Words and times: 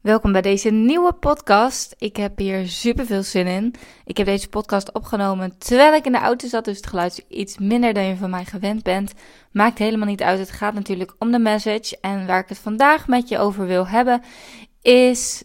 Welkom 0.00 0.32
bij 0.32 0.42
deze 0.42 0.70
nieuwe 0.70 1.12
podcast. 1.12 1.94
Ik 1.98 2.16
heb 2.16 2.38
hier 2.38 2.68
super 2.68 3.06
veel 3.06 3.22
zin 3.22 3.46
in. 3.46 3.74
Ik 4.04 4.16
heb 4.16 4.26
deze 4.26 4.48
podcast 4.48 4.92
opgenomen 4.92 5.58
terwijl 5.58 5.94
ik 5.94 6.04
in 6.04 6.12
de 6.12 6.18
auto 6.18 6.48
zat, 6.48 6.64
dus 6.64 6.76
het 6.76 6.86
geluid 6.86 7.24
is 7.28 7.36
iets 7.36 7.58
minder 7.58 7.94
dan 7.94 8.04
je 8.04 8.16
van 8.16 8.30
mij 8.30 8.44
gewend 8.44 8.82
bent. 8.82 9.12
Maakt 9.52 9.78
helemaal 9.78 10.06
niet 10.06 10.22
uit. 10.22 10.38
Het 10.38 10.50
gaat 10.50 10.74
natuurlijk 10.74 11.14
om 11.18 11.30
de 11.30 11.38
message. 11.38 11.98
En 12.00 12.26
waar 12.26 12.40
ik 12.40 12.48
het 12.48 12.58
vandaag 12.58 13.08
met 13.08 13.28
je 13.28 13.38
over 13.38 13.66
wil 13.66 13.86
hebben, 13.86 14.22
is 14.82 15.42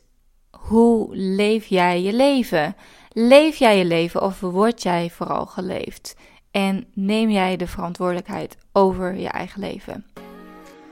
hoe 0.51 1.15
leef 1.15 1.65
jij 1.65 2.01
je 2.01 2.13
leven? 2.13 2.75
Leef 3.09 3.55
jij 3.55 3.77
je 3.77 3.85
leven 3.85 4.21
of 4.21 4.39
word 4.39 4.83
jij 4.83 5.09
vooral 5.09 5.45
geleefd? 5.45 6.15
En 6.51 6.87
neem 6.93 7.29
jij 7.29 7.55
de 7.55 7.67
verantwoordelijkheid 7.67 8.57
over 8.71 9.15
je 9.15 9.29
eigen 9.29 9.59
leven? 9.59 10.05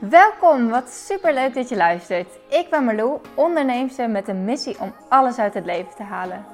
Welkom, 0.09 0.70
wat 0.70 0.89
super 0.89 1.33
leuk 1.33 1.54
dat 1.54 1.70
je 1.70 1.75
luistert. 1.75 2.27
Ik 2.49 2.70
ben 2.70 2.83
Marlou, 2.83 3.20
onderneemster 3.33 4.09
met 4.09 4.27
een 4.27 4.43
missie 4.43 4.79
om 4.79 4.93
alles 5.09 5.38
uit 5.38 5.53
het 5.53 5.66
leven 5.66 5.95
te 5.95 6.03
halen. 6.03 6.45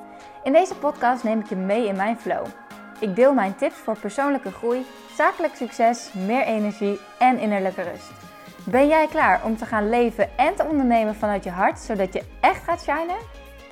In 0.44 0.52
deze 0.52 0.76
podcast 0.76 1.23
neem 1.23 1.40
ik 1.40 1.49
je 1.49 1.55
mee 1.55 1.88
in 1.88 1.95
mijn 1.95 2.17
flow. 2.17 2.45
Ik 2.99 3.16
deel 3.16 3.34
mijn 3.34 3.55
tips 3.55 3.76
voor 3.76 3.98
persoonlijke 3.99 4.52
groei, 4.52 4.85
zakelijk 5.16 5.55
succes, 5.55 6.13
meer 6.13 6.43
energie 6.43 6.99
en 7.20 7.40
innerlijke 7.40 7.81
rust. 7.81 8.12
Ben 8.66 8.88
jij 8.88 9.07
klaar 9.07 9.41
om 9.43 9.57
te 9.57 9.66
gaan 9.66 9.90
leven 9.90 10.38
en 10.38 10.55
te 10.55 10.66
ondernemen 10.66 11.16
vanuit 11.16 11.43
je 11.43 11.52
hart, 11.52 11.79
zodat 11.79 12.13
je 12.13 12.23
echt 12.40 12.63
gaat 12.63 12.81
shinen? 12.81 13.18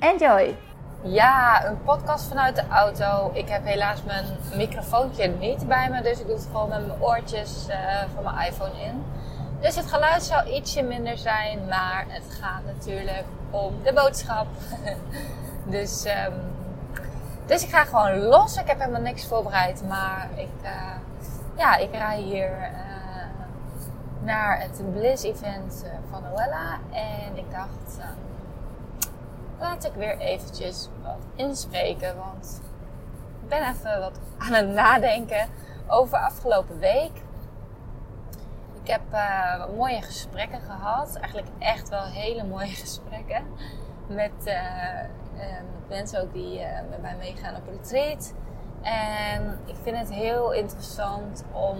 Enjoy! 0.00 0.56
Ja, 1.02 1.66
een 1.66 1.82
podcast 1.82 2.28
vanuit 2.28 2.56
de 2.56 2.64
auto. 2.70 3.30
Ik 3.34 3.48
heb 3.48 3.64
helaas 3.64 4.02
mijn 4.02 4.24
microfoontje 4.54 5.26
niet 5.26 5.68
bij 5.68 5.90
me, 5.90 6.02
dus 6.02 6.20
ik 6.20 6.26
doe 6.26 6.36
het 6.36 6.48
gewoon 6.52 6.68
met 6.68 6.86
mijn 6.86 7.02
oortjes 7.02 7.66
uh, 7.68 7.76
van 8.14 8.24
mijn 8.24 8.48
iPhone 8.48 8.82
in. 8.82 9.04
Dus 9.60 9.76
het 9.76 9.86
geluid 9.86 10.22
zou 10.22 10.48
ietsje 10.48 10.82
minder 10.82 11.18
zijn, 11.18 11.66
maar 11.68 12.04
het 12.08 12.24
gaat 12.40 12.64
natuurlijk 12.64 13.24
om 13.50 13.82
de 13.82 13.92
boodschap. 13.92 14.46
dus, 15.74 16.04
um, 16.04 16.34
dus 17.46 17.62
ik 17.62 17.68
ga 17.68 17.84
gewoon 17.84 18.18
los. 18.18 18.56
Ik 18.56 18.66
heb 18.66 18.78
helemaal 18.78 19.00
niks 19.00 19.26
voorbereid, 19.26 19.82
maar 19.88 20.28
ik, 20.34 20.48
uh, 20.62 20.70
ja, 21.56 21.76
ik 21.76 21.90
rij 21.92 22.20
hier 22.20 22.50
uh, 22.50 22.78
naar 24.22 24.60
het 24.60 24.92
Bliss 24.92 25.22
Event 25.22 25.82
eh, 25.84 25.90
van 26.10 26.22
Noella. 26.22 26.78
En 26.92 27.36
ik 27.36 27.50
dacht, 27.50 27.98
uh, 27.98 28.04
laat 29.58 29.84
ik 29.84 29.92
weer 29.94 30.18
eventjes 30.18 30.88
wat 31.02 31.26
inspreken, 31.34 32.16
want 32.16 32.60
ik 33.42 33.48
ben 33.48 33.68
even 33.68 34.00
wat 34.00 34.18
aan 34.38 34.52
het 34.52 34.68
nadenken 34.68 35.48
over 35.86 36.18
afgelopen 36.18 36.78
week. 36.78 37.26
Ik 38.88 38.94
heb 38.94 39.12
uh, 39.12 39.76
mooie 39.76 40.02
gesprekken 40.02 40.60
gehad. 40.60 41.16
Eigenlijk 41.16 41.48
echt 41.58 41.88
wel 41.88 42.04
hele 42.04 42.44
mooie 42.44 42.74
gesprekken. 42.84 43.44
Met, 44.06 44.32
uh, 44.44 45.00
met 45.36 45.88
mensen 45.88 46.22
ook 46.22 46.32
die 46.32 46.60
met 46.90 47.02
mij 47.02 47.16
meegaan 47.18 47.56
op 47.56 47.62
retreat. 47.68 48.34
En 48.82 49.58
ik 49.64 49.74
vind 49.82 49.96
het 49.96 50.12
heel 50.12 50.52
interessant 50.52 51.44
om 51.52 51.76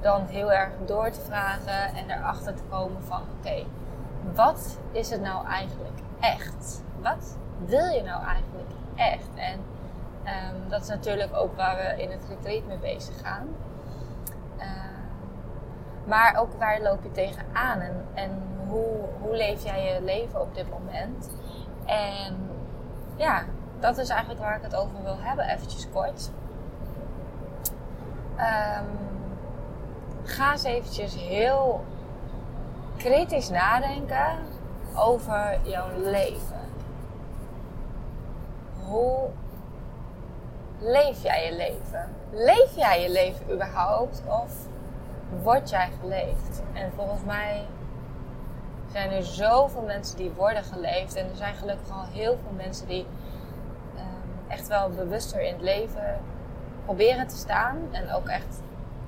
dan 0.00 0.26
heel 0.26 0.52
erg 0.52 0.70
door 0.86 1.10
te 1.10 1.20
vragen 1.20 1.94
en 1.94 2.10
erachter 2.10 2.54
te 2.54 2.62
komen 2.62 3.02
van 3.02 3.22
oké, 3.38 3.64
wat 4.34 4.78
is 4.92 5.10
het 5.10 5.20
nou 5.20 5.46
eigenlijk 5.46 5.98
echt? 6.20 6.82
Wat 7.02 7.36
wil 7.66 7.86
je 7.86 8.02
nou 8.02 8.24
eigenlijk 8.24 8.70
echt? 8.94 9.28
En 9.34 9.60
um, 10.24 10.68
dat 10.68 10.82
is 10.82 10.88
natuurlijk 10.88 11.36
ook 11.36 11.56
waar 11.56 11.76
we 11.76 12.02
in 12.02 12.10
het 12.10 12.24
retreat 12.28 12.66
mee 12.66 12.78
bezig 12.78 13.20
gaan. 13.20 13.48
Maar 16.06 16.36
ook 16.38 16.52
waar 16.58 16.80
loop 16.80 17.02
je 17.02 17.12
tegenaan 17.12 17.80
en, 17.80 18.04
en 18.14 18.42
hoe, 18.68 18.98
hoe 19.20 19.36
leef 19.36 19.64
jij 19.64 19.94
je 19.94 20.02
leven 20.02 20.40
op 20.40 20.54
dit 20.54 20.70
moment? 20.70 21.30
En 21.86 22.50
ja, 23.16 23.44
dat 23.80 23.98
is 23.98 24.08
eigenlijk 24.08 24.40
waar 24.40 24.56
ik 24.56 24.62
het 24.62 24.76
over 24.76 25.02
wil 25.02 25.16
hebben, 25.18 25.48
eventjes 25.48 25.88
kort. 25.92 26.30
Um, 28.38 28.98
ga 30.22 30.52
eens 30.52 30.62
eventjes 30.64 31.14
heel 31.14 31.84
kritisch 32.96 33.48
nadenken 33.48 34.38
over 34.94 35.58
jouw 35.62 35.88
leven. 35.96 36.60
Hoe 38.84 39.28
leef 40.78 41.22
jij 41.22 41.46
je 41.46 41.56
leven? 41.56 42.14
Leef 42.30 42.76
jij 42.76 43.02
je 43.02 43.10
leven 43.10 43.52
überhaupt? 43.52 44.22
Of 44.26 44.52
word 45.42 45.70
jij 45.70 45.90
geleefd? 46.00 46.62
En 46.72 46.92
volgens 46.96 47.22
mij 47.24 47.64
zijn 48.92 49.10
er 49.10 49.24
zoveel 49.24 49.82
mensen 49.82 50.16
die 50.16 50.30
worden 50.30 50.64
geleefd. 50.64 51.14
En 51.14 51.30
er 51.30 51.36
zijn 51.36 51.54
gelukkig 51.54 51.90
al 51.90 52.04
heel 52.12 52.38
veel 52.42 52.52
mensen 52.56 52.86
die 52.88 53.06
um, 53.96 54.48
echt 54.48 54.68
wel 54.68 54.90
bewuster 54.90 55.40
in 55.40 55.52
het 55.52 55.62
leven 55.62 56.18
proberen 56.84 57.26
te 57.26 57.36
staan. 57.36 57.78
En 57.90 58.12
ook 58.12 58.28
echt 58.28 58.60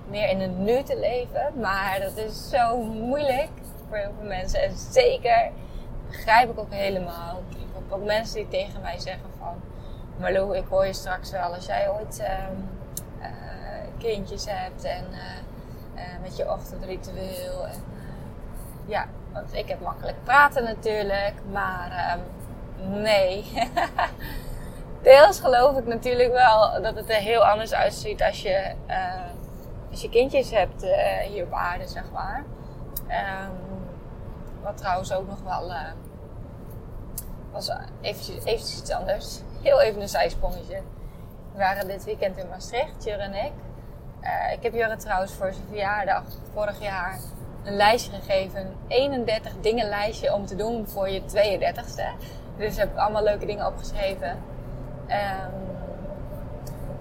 meer 0.09 0.29
in 0.29 0.41
het 0.41 0.59
nu 0.59 0.83
te 0.83 0.99
leven. 0.99 1.61
Maar 1.61 2.01
dat 2.01 2.17
is 2.17 2.49
zo 2.49 2.83
moeilijk 2.83 3.51
voor 3.89 3.97
heel 3.97 4.13
veel 4.19 4.29
mensen. 4.29 4.63
En 4.63 4.77
zeker 4.77 5.51
begrijp 6.07 6.51
ik 6.51 6.59
ook 6.59 6.73
helemaal. 6.73 7.43
Ik 7.49 7.57
heb 7.75 7.93
ook 7.93 8.05
mensen 8.05 8.37
die 8.37 8.49
tegen 8.49 8.81
mij 8.81 8.99
zeggen 8.99 9.29
van... 9.39 9.57
Ik 10.55 10.65
hoor 10.69 10.87
je 10.87 10.93
straks 10.93 11.31
wel 11.31 11.55
als 11.55 11.67
jij 11.67 11.91
ooit 11.91 12.21
um, 12.21 12.69
uh, 13.21 13.27
kindjes 13.99 14.47
hebt 14.49 14.85
en... 14.85 15.05
Uh, 15.11 15.19
met 16.23 16.37
je 16.37 16.51
ochtendritueel. 16.51 17.67
En, 17.67 17.83
uh, 17.93 18.89
ja, 18.89 19.07
want 19.33 19.55
ik 19.55 19.69
heb 19.69 19.81
makkelijk 19.81 20.25
praten 20.25 20.65
natuurlijk, 20.65 21.35
maar 21.53 22.19
um, 22.19 23.01
nee. 23.01 23.45
Deels 25.03 25.41
geloof 25.41 25.79
ik 25.79 25.87
natuurlijk 25.87 26.33
wel 26.33 26.83
dat 26.83 26.97
het 26.97 27.11
er 27.11 27.17
heel 27.17 27.47
anders 27.47 27.75
uitziet 27.75 28.23
als 28.23 28.43
je, 28.43 28.73
uh, 28.89 29.31
als 29.91 30.03
je 30.03 30.09
kindjes 30.09 30.51
hebt 30.51 30.87
hier 31.29 31.45
op 31.45 31.53
aarde, 31.53 31.87
zeg 31.87 32.05
maar. 32.13 32.45
Um, 33.09 33.87
wat 34.63 34.77
trouwens 34.77 35.13
ook 35.13 35.29
nog 35.29 35.43
wel 35.43 35.73
was 37.53 37.71
eventjes, 38.01 38.45
eventjes 38.45 38.79
iets 38.81 38.91
anders. 38.91 39.41
Heel 39.63 39.81
even 39.81 40.01
een 40.01 40.09
zijsprongetje. 40.09 40.83
We 41.53 41.59
waren 41.59 41.87
dit 41.87 42.05
weekend 42.05 42.37
in 42.37 42.49
Maastricht, 42.49 43.05
Jur 43.05 43.19
en 43.19 43.35
ik. 43.35 43.53
Uh, 44.23 44.53
ik 44.53 44.63
heb 44.63 44.73
Jurre 44.73 44.97
trouwens 44.97 45.33
voor 45.33 45.53
zijn 45.53 45.67
verjaardag 45.69 46.23
vorig 46.55 46.81
jaar 46.81 47.19
een 47.65 47.77
lijstje 47.77 48.13
gegeven. 48.13 48.61
Een 48.61 48.77
31 48.89 49.53
dingen 49.61 49.89
lijstje 49.89 50.35
om 50.35 50.47
te 50.47 50.57
doen 50.57 50.89
voor 50.89 51.09
je 51.09 51.21
32ste. 51.21 52.25
Dus 52.57 52.77
heb 52.77 52.91
ik 52.91 52.99
allemaal 52.99 53.23
leuke 53.23 53.47
dingen 53.47 53.67
opgeschreven. 53.67 54.39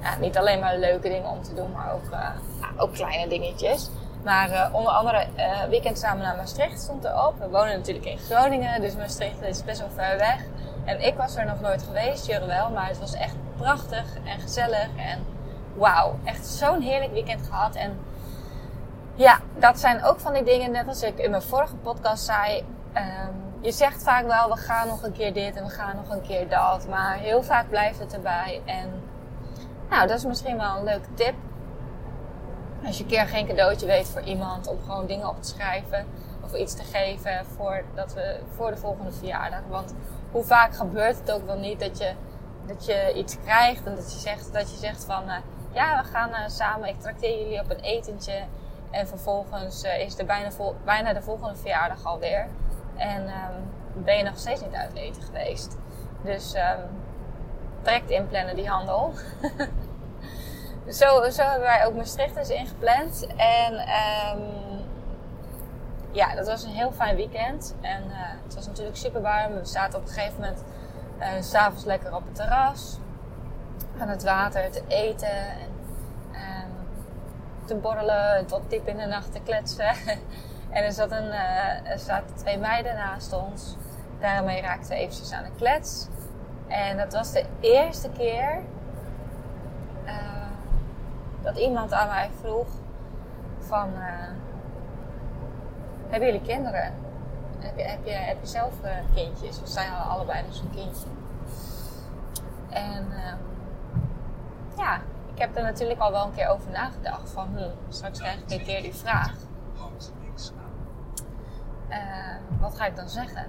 Ja, 0.01 0.17
niet 0.19 0.38
alleen 0.38 0.59
maar 0.59 0.78
leuke 0.78 1.09
dingen 1.09 1.29
om 1.29 1.44
te 1.44 1.53
doen, 1.53 1.72
maar 1.72 1.94
ook, 1.94 2.05
uh, 2.05 2.19
ja, 2.61 2.69
ook 2.78 2.94
kleine 2.94 3.28
dingetjes. 3.28 3.89
Maar 4.23 4.49
uh, 4.49 4.69
onder 4.72 4.91
andere 4.91 5.25
weekend 5.69 5.97
samen 5.99 6.23
naar 6.23 6.35
Maastricht 6.35 6.79
stond 6.79 7.03
erop. 7.03 7.39
We 7.39 7.49
wonen 7.49 7.78
natuurlijk 7.78 8.05
in 8.05 8.17
Groningen, 8.17 8.81
dus 8.81 8.95
Maastricht 8.95 9.41
is 9.41 9.63
best 9.63 9.79
wel 9.79 9.89
ver 9.89 10.17
weg. 10.17 10.39
En 10.85 11.01
ik 11.01 11.16
was 11.16 11.35
er 11.35 11.45
nog 11.45 11.61
nooit 11.61 11.84
geweest, 11.84 12.28
Jurre 12.28 12.45
wel, 12.45 12.69
maar 12.69 12.88
het 12.88 12.99
was 12.99 13.13
echt 13.13 13.35
prachtig 13.57 14.05
en 14.25 14.39
gezellig. 14.39 14.88
En 14.97 15.25
wauw, 15.78 16.20
echt 16.24 16.46
zo'n 16.46 16.82
heerlijk 16.82 17.12
weekend 17.12 17.48
gehad. 17.48 17.76
En 17.76 18.00
ja, 19.16 19.40
dat 19.60 19.80
zijn 19.80 20.04
ook 20.04 20.20
van 20.20 20.34
die 20.34 20.44
dingen, 20.44 20.72
net 20.72 20.88
als 20.88 21.04
ik 21.04 21.18
in 21.18 21.30
mijn 21.30 21.42
vorige 21.42 21.76
podcast 21.76 22.26
zei. 22.26 22.66
Um, 22.94 23.46
je 23.62 23.72
zegt 23.72 24.04
vaak 24.04 24.26
wel, 24.26 24.50
we 24.50 24.56
gaan 24.56 24.88
nog 24.88 25.04
een 25.04 25.12
keer 25.12 25.34
dit 25.34 25.56
en 25.56 25.64
we 25.64 25.70
gaan 25.70 25.96
nog 25.96 26.10
een 26.10 26.22
keer 26.22 26.50
dat. 26.50 26.88
Maar 26.88 27.18
heel 27.18 27.44
vaak 27.44 27.70
blijft 27.70 28.00
het 28.00 28.14
erbij. 28.14 28.62
En 28.66 29.04
nou, 29.90 30.08
dat 30.08 30.18
is 30.18 30.26
misschien 30.26 30.58
wel 30.58 30.78
een 30.78 30.84
leuke 30.84 31.14
tip. 31.14 31.34
Als 32.86 32.98
je 32.98 33.04
een 33.04 33.09
keer 33.09 33.26
geen 33.26 33.48
cadeautje 33.48 33.86
weet 33.86 34.08
voor 34.08 34.22
iemand 34.22 34.68
om 34.68 34.78
gewoon 34.86 35.06
dingen 35.06 35.30
op 35.30 35.42
te 35.42 35.50
schrijven. 35.50 36.06
Of 36.44 36.54
iets 36.54 36.76
te 36.76 36.84
geven 36.84 37.46
voor, 37.56 37.84
dat 37.96 38.14
we, 38.14 38.40
voor 38.56 38.70
de 38.70 38.78
volgende 38.78 39.12
verjaardag. 39.12 39.62
Want 39.70 39.94
hoe 40.32 40.44
vaak 40.44 40.76
gebeurt 40.76 41.20
het 41.20 41.32
ook 41.32 41.46
wel 41.46 41.58
niet 41.58 41.80
dat 41.80 41.97
je, 41.97 42.14
dat 42.66 42.85
je 42.85 43.14
iets 43.16 43.38
krijgt 43.44 43.85
en 43.85 43.96
dat 43.96 44.14
je 44.14 44.20
zegt, 44.20 44.53
dat 44.53 44.72
je 44.72 44.78
zegt 44.78 45.06
van... 45.06 45.23
Uh, 45.23 45.35
ja, 45.78 46.02
we 46.03 46.09
gaan 46.09 46.29
uh, 46.29 46.47
samen, 46.47 46.90
ik 46.90 47.00
trakteer 47.00 47.40
jullie 47.40 47.59
op 47.59 47.70
een 47.70 47.79
etentje. 47.79 48.44
En 48.91 49.08
vervolgens 49.08 49.84
uh, 49.84 50.00
is 50.00 50.20
er 50.20 50.26
bijna, 50.26 50.50
bijna 50.85 51.14
de 51.14 51.22
volgende 51.22 51.56
verjaardag 51.56 52.06
alweer. 52.06 52.47
En 52.96 53.22
um, 53.22 54.03
ben 54.03 54.18
je 54.18 54.24
nog 54.24 54.38
steeds 54.38 54.62
niet 54.62 54.74
uit 54.74 54.96
eten 54.96 55.22
geweest. 55.22 55.78
Dus 56.22 56.53
um, 56.56 58.08
inplannen 58.08 58.56
die 58.56 58.68
handel. 58.68 59.14
zo, 61.00 61.29
zo 61.29 61.44
hebben 61.44 61.68
wij 61.68 61.85
ook 61.85 61.96
Maastricht 61.96 62.35
dus 62.35 62.50
ingepland. 62.50 63.28
En 63.35 63.73
um, 63.73 64.44
ja, 66.12 66.35
dat 66.35 66.47
was 66.47 66.64
een 66.64 66.76
heel 66.76 66.91
fijn 66.91 67.16
weekend. 67.16 67.76
En 67.82 68.03
uh, 68.03 68.16
het 68.44 68.56
was 68.56 68.68
natuurlijk 68.68 68.97
super 68.97 69.22
warm. 69.22 69.53
We 69.53 69.66
zaten 69.66 70.00
op 70.00 70.08
een 70.08 70.14
gegeven 70.14 70.40
moment 70.40 70.64
uh, 71.20 71.28
s'avonds 71.40 71.85
lekker 71.85 72.16
op 72.16 72.26
het 72.26 72.35
terras 72.35 73.00
aan 73.99 74.09
het 74.09 74.23
water 74.23 74.72
te 74.72 74.82
eten 74.88 75.38
en 75.38 75.70
um, 76.32 77.66
te 77.66 77.76
borrelen 77.76 78.46
tot 78.46 78.70
diep 78.70 78.88
in 78.88 78.97
de 78.97 79.05
nacht 79.05 79.32
te 79.32 79.40
kletsen. 79.40 79.90
en 80.76 80.84
er, 80.84 80.91
zat 80.91 81.11
een, 81.11 81.28
uh, 81.28 81.90
er 81.91 81.99
zaten 81.99 82.35
twee 82.35 82.58
meiden 82.58 82.96
naast 82.96 83.34
ons. 83.34 83.76
daarmee 84.20 84.61
raakten 84.61 84.90
we 84.90 84.96
eventjes 84.96 85.32
aan 85.32 85.44
de 85.44 85.52
klets. 85.58 86.08
En 86.67 86.97
dat 86.97 87.14
was 87.14 87.32
de 87.32 87.46
eerste 87.59 88.09
keer 88.09 88.61
uh, 90.05 90.11
dat 91.41 91.58
iemand 91.58 91.94
aan 91.94 92.08
mij 92.08 92.29
vroeg 92.41 92.67
van... 93.59 93.90
Uh, 93.94 94.03
hebben 96.08 96.28
jullie 96.28 96.47
kinderen? 96.47 96.94
Heb 97.59 97.78
je, 97.78 97.84
heb 97.84 98.05
je, 98.05 98.11
heb 98.11 98.38
je 98.41 98.47
zelf 98.47 98.73
kindjes? 99.14 99.59
We 99.59 99.67
zijn 99.67 99.94
allebei 99.94 100.46
dus 100.47 100.59
een 100.59 100.70
kindje. 100.70 101.08
En 102.70 103.08
ehm, 103.11 103.38
ja, 104.78 105.02
ik 105.34 105.40
heb 105.40 105.58
er 105.58 105.64
natuurlijk 105.64 106.00
al 106.00 106.12
wel 106.12 106.26
een 106.26 106.34
keer 106.34 106.47
over 106.47 106.72
nagedacht. 106.72 107.29
Van, 107.29 107.47
hm, 107.56 107.70
straks 107.90 108.20
krijg 108.20 108.40
ik 108.40 108.52
een 108.52 108.64
keer 108.64 108.82
die 108.82 108.96
vraag. 108.96 109.34
wat 112.59 112.78
ga 112.78 112.85
ik 112.85 112.96
dan 112.96 113.09
zeggen? 113.09 113.46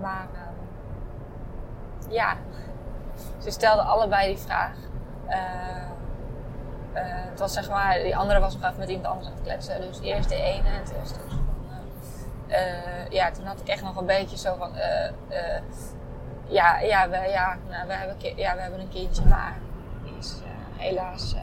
Maar 0.00 0.26
ehm, 0.34 2.12
ja, 2.12 2.36
ze 3.38 3.50
stelden 3.50 3.84
allebei 3.84 4.34
die 4.34 4.44
vraag. 4.44 4.76
Uh, 5.28 5.92
het 7.30 7.38
was 7.38 7.52
zeg 7.52 7.68
maar, 7.68 7.98
die 7.98 8.16
andere 8.16 8.40
was 8.40 8.54
nog 8.54 8.62
even 8.62 8.78
met 8.78 8.88
iemand 8.88 9.06
anders 9.06 9.26
aan 9.26 9.34
het 9.34 9.42
kletsen. 9.42 9.80
Dus 9.80 10.00
eerst 10.00 10.28
de 10.28 10.34
ene 10.34 10.68
en 10.68 10.84
toen 10.84 10.98
was 10.98 11.10
het 11.10 11.20
uh, 12.48 13.10
ja, 13.10 13.30
toen 13.30 13.44
had 13.44 13.60
ik 13.60 13.68
echt 13.68 13.82
nog 13.82 13.96
een 13.96 14.06
beetje 14.06 14.36
zo 14.36 14.54
van, 14.58 14.72
ja, 16.46 16.78
ja, 16.78 17.08
we, 17.08 17.16
ja, 17.16 17.56
nou, 17.68 17.86
we, 17.86 17.92
hebben, 17.92 18.36
ja, 18.36 18.54
we 18.54 18.60
hebben 18.60 18.80
een 18.80 18.88
kindje, 18.88 19.24
maar 19.24 19.56
is 20.24 20.34
helaas 20.76 21.34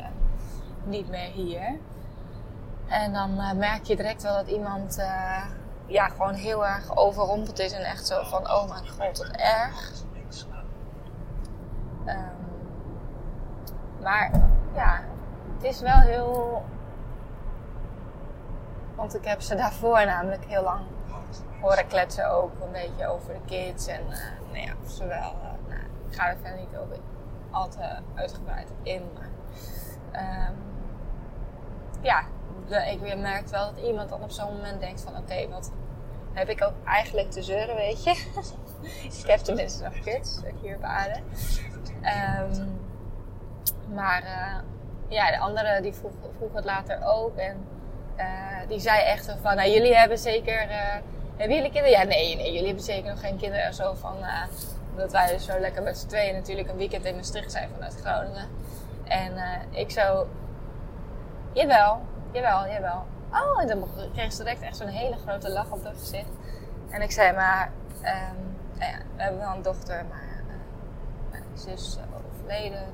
niet 0.83 1.09
meer 1.09 1.31
hier. 1.31 1.79
En 2.87 3.13
dan 3.13 3.57
merk 3.57 3.83
je 3.83 3.95
direct 3.95 4.23
wel 4.23 4.35
dat 4.35 4.47
iemand 4.47 4.97
ja, 5.85 6.07
gewoon 6.07 6.33
heel 6.33 6.65
erg 6.65 6.97
overrompeld 6.97 7.59
is 7.59 7.71
en 7.71 7.83
echt 7.83 8.07
zo 8.07 8.23
van, 8.23 8.51
oh 8.51 8.69
mijn 8.69 8.87
god, 8.89 9.17
wat 9.17 9.31
erg. 9.31 9.91
Um, 12.05 12.41
maar 14.01 14.31
ja, 14.73 15.01
het 15.55 15.63
is 15.63 15.79
wel 15.79 15.99
heel. 15.99 16.63
Want 18.95 19.15
ik 19.15 19.25
heb 19.25 19.41
ze 19.41 19.55
daarvoor 19.55 20.05
namelijk 20.05 20.45
heel 20.45 20.63
lang 20.63 20.81
horen 21.61 21.87
kletsen 21.87 22.31
ook 22.31 22.51
een 22.61 22.71
beetje 22.71 23.07
over 23.07 23.33
de 23.33 23.39
kids. 23.45 23.87
En 23.87 24.01
nou 24.51 24.65
ja, 24.65 24.73
uh, 25.01 25.21
nou, 25.67 25.81
ik 26.09 26.15
ga 26.15 26.29
er 26.29 26.37
verder 26.41 26.59
niet 26.59 26.77
over 26.77 26.97
al 27.51 27.69
te 27.69 27.97
uitgebreid 28.15 28.67
in. 28.83 29.03
Um, 30.13 30.55
ja, 32.01 32.23
ik 32.91 33.17
merk 33.17 33.47
wel 33.47 33.73
dat 33.73 33.83
iemand 33.83 34.09
dan 34.09 34.23
op 34.23 34.31
zo'n 34.31 34.55
moment 34.55 34.79
denkt 34.79 35.01
van 35.01 35.17
oké, 35.17 35.47
wat 35.47 35.71
heb 36.33 36.49
ik 36.49 36.63
ook 36.63 36.73
eigenlijk 36.85 37.31
te 37.31 37.43
zeuren, 37.43 37.75
weet 37.75 38.03
je. 38.03 38.09
ik 39.21 39.27
heb 39.27 39.39
tenminste 39.39 39.83
nog 39.83 39.99
kids 39.99 40.39
hier 40.61 40.75
op 40.75 40.83
aarde. 40.83 41.19
Um, 42.01 42.79
maar 43.93 44.23
uh, 44.23 44.55
ja, 45.07 45.31
de 45.31 45.39
andere 45.39 45.81
die 45.81 45.93
vroeg, 45.93 46.53
het 46.53 46.65
later 46.65 46.99
ook. 47.03 47.37
En 47.37 47.67
uh, 48.17 48.67
die 48.67 48.79
zei 48.79 49.01
echt 49.01 49.35
van, 49.41 49.55
nou 49.55 49.69
jullie 49.69 49.95
hebben 49.95 50.17
zeker, 50.17 50.63
uh, 50.63 50.95
hebben 51.37 51.55
jullie 51.55 51.71
kinderen? 51.71 51.89
Ja, 51.89 52.03
nee, 52.03 52.35
nee, 52.35 52.51
jullie 52.51 52.65
hebben 52.65 52.83
zeker 52.83 53.09
nog 53.09 53.19
geen 53.19 53.37
kinderen. 53.37 53.73
Zo 53.73 53.93
van, 53.93 54.15
dat 55.01 55.11
wij 55.11 55.39
zo 55.39 55.59
lekker 55.59 55.83
met 55.83 55.97
z'n 55.97 56.07
tweeën 56.07 56.35
natuurlijk 56.35 56.69
een 56.69 56.77
weekend 56.77 57.05
in 57.05 57.15
Maastricht 57.15 57.51
zijn 57.51 57.69
vanuit 57.73 57.95
Groningen. 57.95 58.47
En 59.03 59.33
ik 59.69 59.91
zo, 59.91 60.27
jawel, 61.53 62.01
jawel, 62.31 62.67
jawel. 62.67 63.05
Oh, 63.31 63.61
en 63.61 63.67
dan 63.67 63.87
kreeg 64.13 64.31
ze 64.31 64.43
direct 64.43 64.61
echt 64.61 64.77
zo'n 64.77 64.87
hele 64.87 65.15
grote 65.15 65.49
lach 65.49 65.71
op 65.71 65.83
haar 65.83 65.93
gezicht. 65.93 66.29
En 66.89 67.01
ik 67.01 67.11
zei, 67.11 67.35
maar, 67.35 67.71
um, 67.93 68.57
nou 68.77 68.91
ja, 68.91 68.97
we 69.15 69.21
hebben 69.21 69.39
wel 69.39 69.55
een 69.55 69.61
dochter, 69.61 70.05
maar 70.09 70.43
uh, 70.47 70.53
mijn 71.31 71.43
zus 71.53 71.97
overleden 72.33 72.85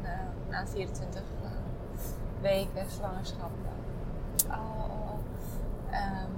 na 0.50 0.68
24 0.68 1.21
uh, 1.44 1.50
weken 2.42 2.89
zwangerschap. 2.89 3.51
Oh, 4.48 5.12
um, 5.92 6.37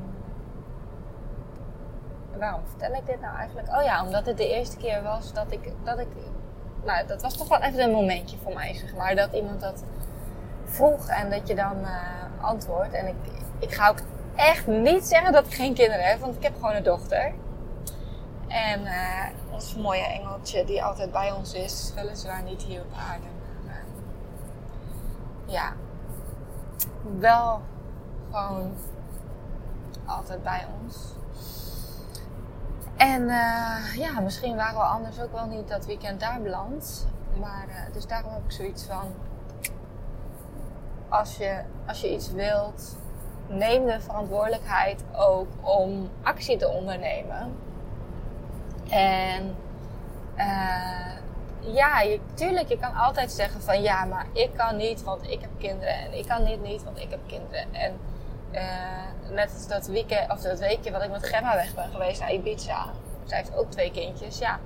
waarom 2.38 2.62
vertel 2.66 2.94
ik 2.94 3.06
dit 3.06 3.22
nou 3.22 3.38
eigenlijk? 3.38 3.68
Oh 3.68 3.84
ja, 3.84 4.06
omdat 4.06 4.26
het 4.26 4.38
de 4.38 4.50
eerste 4.50 4.78
keer 4.78 5.04
was 5.04 5.34
dat 5.34 5.52
ik, 5.52 5.72
dat 5.84 6.00
ik, 6.00 6.08
nou, 6.84 7.08
dat 7.08 7.22
was 7.22 7.38
toch 7.38 7.48
wel 7.48 7.62
even 7.62 7.84
een 7.84 7.92
momentje 7.92 8.38
voor 8.44 8.54
mij, 8.54 8.74
zeg 8.74 8.96
maar, 8.96 9.16
dat 9.16 9.34
iemand 9.34 9.62
dat 9.62 9.84
vroeg 10.66 11.08
en 11.08 11.30
dat 11.30 11.48
je 11.48 11.56
dan 11.56 11.78
uh, 11.82 11.98
antwoordt. 12.42 12.94
En 12.94 13.08
ik, 13.08 13.16
ik 13.60 13.74
ga 13.74 13.90
ook 13.90 14.00
echt 14.36 14.68
niet 14.68 15.06
zeggen 15.06 15.32
dat 15.32 15.46
ik 15.46 15.54
geen 15.54 15.74
kinderen 15.74 16.06
heb, 16.06 16.20
want 16.20 16.36
ik 16.36 16.44
heb 16.44 16.56
gewoon 16.56 16.76
een 16.76 16.84
dochter. 16.84 17.34
En 18.48 18.82
uh, 18.82 19.26
ons 19.52 19.76
mooie 19.76 20.06
engeltje 20.06 20.66
die 20.66 20.84
altijd 20.84 21.12
bij 21.12 21.32
ons 21.32 21.54
is, 21.54 21.92
weliswaar 21.96 22.44
niet 22.44 22.62
hier 22.62 22.82
op 22.82 22.94
aarde. 23.10 23.26
Maar 23.66 23.84
uh, 25.48 25.54
ja, 25.54 25.74
wel 27.20 27.62
gewoon 28.32 28.72
altijd 30.06 30.44
bij 30.44 30.66
ons. 30.84 31.18
En 33.00 33.22
uh, 33.22 33.96
ja, 33.96 34.20
misschien 34.20 34.56
waren 34.56 34.76
we 34.76 34.86
anders 34.86 35.22
ook 35.22 35.32
wel 35.32 35.46
niet 35.46 35.68
dat 35.68 35.86
weekend 35.86 36.20
daar 36.20 36.42
beland. 36.42 37.08
Maar 37.40 37.90
dus 37.94 38.08
daarom 38.08 38.34
heb 38.34 38.44
ik 38.44 38.52
zoiets 38.52 38.84
van. 38.84 39.14
Als 41.10 41.38
je, 41.38 41.62
als 41.88 42.02
je 42.02 42.14
iets 42.14 42.32
wilt, 42.32 42.98
neem 43.48 43.86
de 43.86 44.00
verantwoordelijkheid 44.00 45.04
ook 45.16 45.48
om 45.62 46.10
actie 46.24 46.58
te 46.58 46.68
ondernemen. 46.68 47.56
En 48.90 49.56
uh, 50.38 51.14
ja, 51.60 52.18
tuurlijk, 52.34 52.70
je 52.70 52.80
kan 52.80 52.96
altijd 52.96 53.32
zeggen 53.32 53.62
van 53.62 53.82
ja, 53.82 54.06
maar 54.06 54.26
ik 54.34 54.50
kan 54.56 54.76
niet, 54.78 55.04
want 55.04 55.30
ik 55.30 55.42
heb 55.42 55.52
kinderen. 55.58 55.94
En 55.94 56.18
ik 56.18 56.28
kan 56.28 56.44
niet, 56.44 56.62
niet, 56.62 56.84
want 56.84 57.00
ik 57.00 57.10
heb 57.10 57.20
kinderen. 57.28 57.74
En 57.74 58.00
uh, 58.52 59.32
net 59.32 59.52
als 59.54 59.68
dat 59.68 59.88
weekend, 59.88 60.32
of 60.32 60.42
dat 60.42 60.60
weekje 60.60 60.92
wat 60.92 61.04
ik 61.04 61.12
met 61.12 61.28
Gemma 61.28 61.56
weg 61.56 61.76
ben 61.76 61.90
geweest 61.90 62.20
naar 62.20 62.34
Ibiza. 62.34 62.86
Zij 63.26 63.38
heeft 63.38 63.56
ook 63.56 63.72
twee 63.72 63.92
kindjes. 63.92 64.38
Ja, 64.38 64.60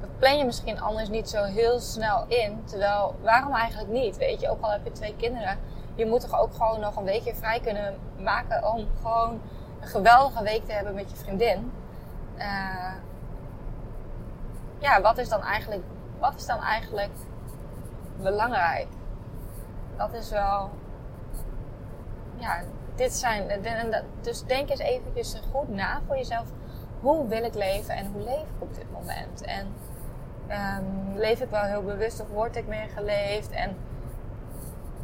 dat 0.00 0.18
plan 0.18 0.38
je 0.38 0.44
misschien 0.44 0.80
anders 0.80 1.08
niet 1.08 1.28
zo 1.28 1.42
heel 1.42 1.80
snel 1.80 2.24
in. 2.28 2.62
Terwijl, 2.64 3.14
waarom 3.22 3.54
eigenlijk 3.54 3.90
niet? 3.92 4.16
Weet 4.16 4.40
je, 4.40 4.50
ook 4.50 4.62
al 4.62 4.70
heb 4.70 4.84
je 4.84 4.92
twee 4.92 5.16
kinderen 5.16 5.58
je 5.96 6.06
moet 6.06 6.20
toch 6.20 6.40
ook 6.40 6.54
gewoon 6.54 6.80
nog 6.80 6.96
een 6.96 7.04
weekje 7.04 7.34
vrij 7.34 7.60
kunnen 7.60 7.98
maken 8.18 8.72
om 8.72 8.86
gewoon 9.02 9.40
een 9.80 9.88
geweldige 9.88 10.42
week 10.42 10.64
te 10.64 10.72
hebben 10.72 10.94
met 10.94 11.10
je 11.10 11.16
vriendin. 11.16 11.72
Uh, 12.36 12.92
ja, 14.78 15.00
wat 15.00 15.18
is 15.18 15.28
dan 15.28 15.42
eigenlijk, 15.42 15.82
wat 16.18 16.34
is 16.36 16.46
dan 16.46 16.60
eigenlijk 16.60 17.12
belangrijk? 18.22 18.86
Dat 19.96 20.12
is 20.12 20.30
wel, 20.30 20.70
ja, 22.36 22.62
dit 22.96 23.12
zijn, 23.12 23.64
dus 24.20 24.44
denk 24.44 24.70
eens 24.70 24.80
eventjes 24.80 25.40
goed 25.52 25.68
na 25.68 26.00
voor 26.06 26.16
jezelf. 26.16 26.46
Hoe 27.00 27.28
wil 27.28 27.44
ik 27.44 27.54
leven 27.54 27.94
en 27.94 28.06
hoe 28.12 28.22
leef 28.22 28.42
ik 28.42 28.62
op 28.62 28.74
dit 28.74 28.90
moment? 28.92 29.42
En 29.42 29.66
um, 30.50 31.18
leef 31.18 31.40
ik 31.40 31.50
wel 31.50 31.62
heel 31.62 31.82
bewust 31.82 32.20
of 32.20 32.28
word 32.28 32.56
ik 32.56 32.66
meer 32.66 32.88
geleefd? 32.94 33.50
En 33.50 33.76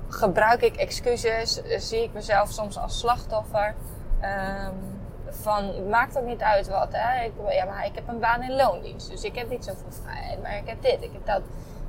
gebruik 0.08 0.62
ik 0.62 0.76
excuses, 0.76 1.62
zie 1.76 2.02
ik 2.02 2.12
mezelf 2.12 2.50
soms 2.50 2.78
als 2.78 2.99
slachtoffer. 2.99 3.75
Um, 4.22 5.00
van, 5.40 5.88
maakt 5.88 6.18
ook 6.18 6.25
niet 6.25 6.42
uit 6.42 6.68
wat. 6.68 6.88
Hè? 6.90 7.25
Ik, 7.25 7.32
ja, 7.50 7.64
maar 7.64 7.87
ik 7.87 7.94
heb 7.94 8.08
een 8.08 8.18
baan 8.18 8.42
in 8.42 8.56
loondienst, 8.56 9.11
dus 9.11 9.22
ik 9.22 9.37
heb 9.37 9.49
niet 9.49 9.64
zoveel 9.64 9.92
vrijheid. 10.02 10.42
Maar 10.42 10.56
ik 10.56 10.68
heb 10.68 10.82
dit, 10.82 11.02
ik 11.02 11.12
heb 11.12 11.26
dat. 11.26 11.42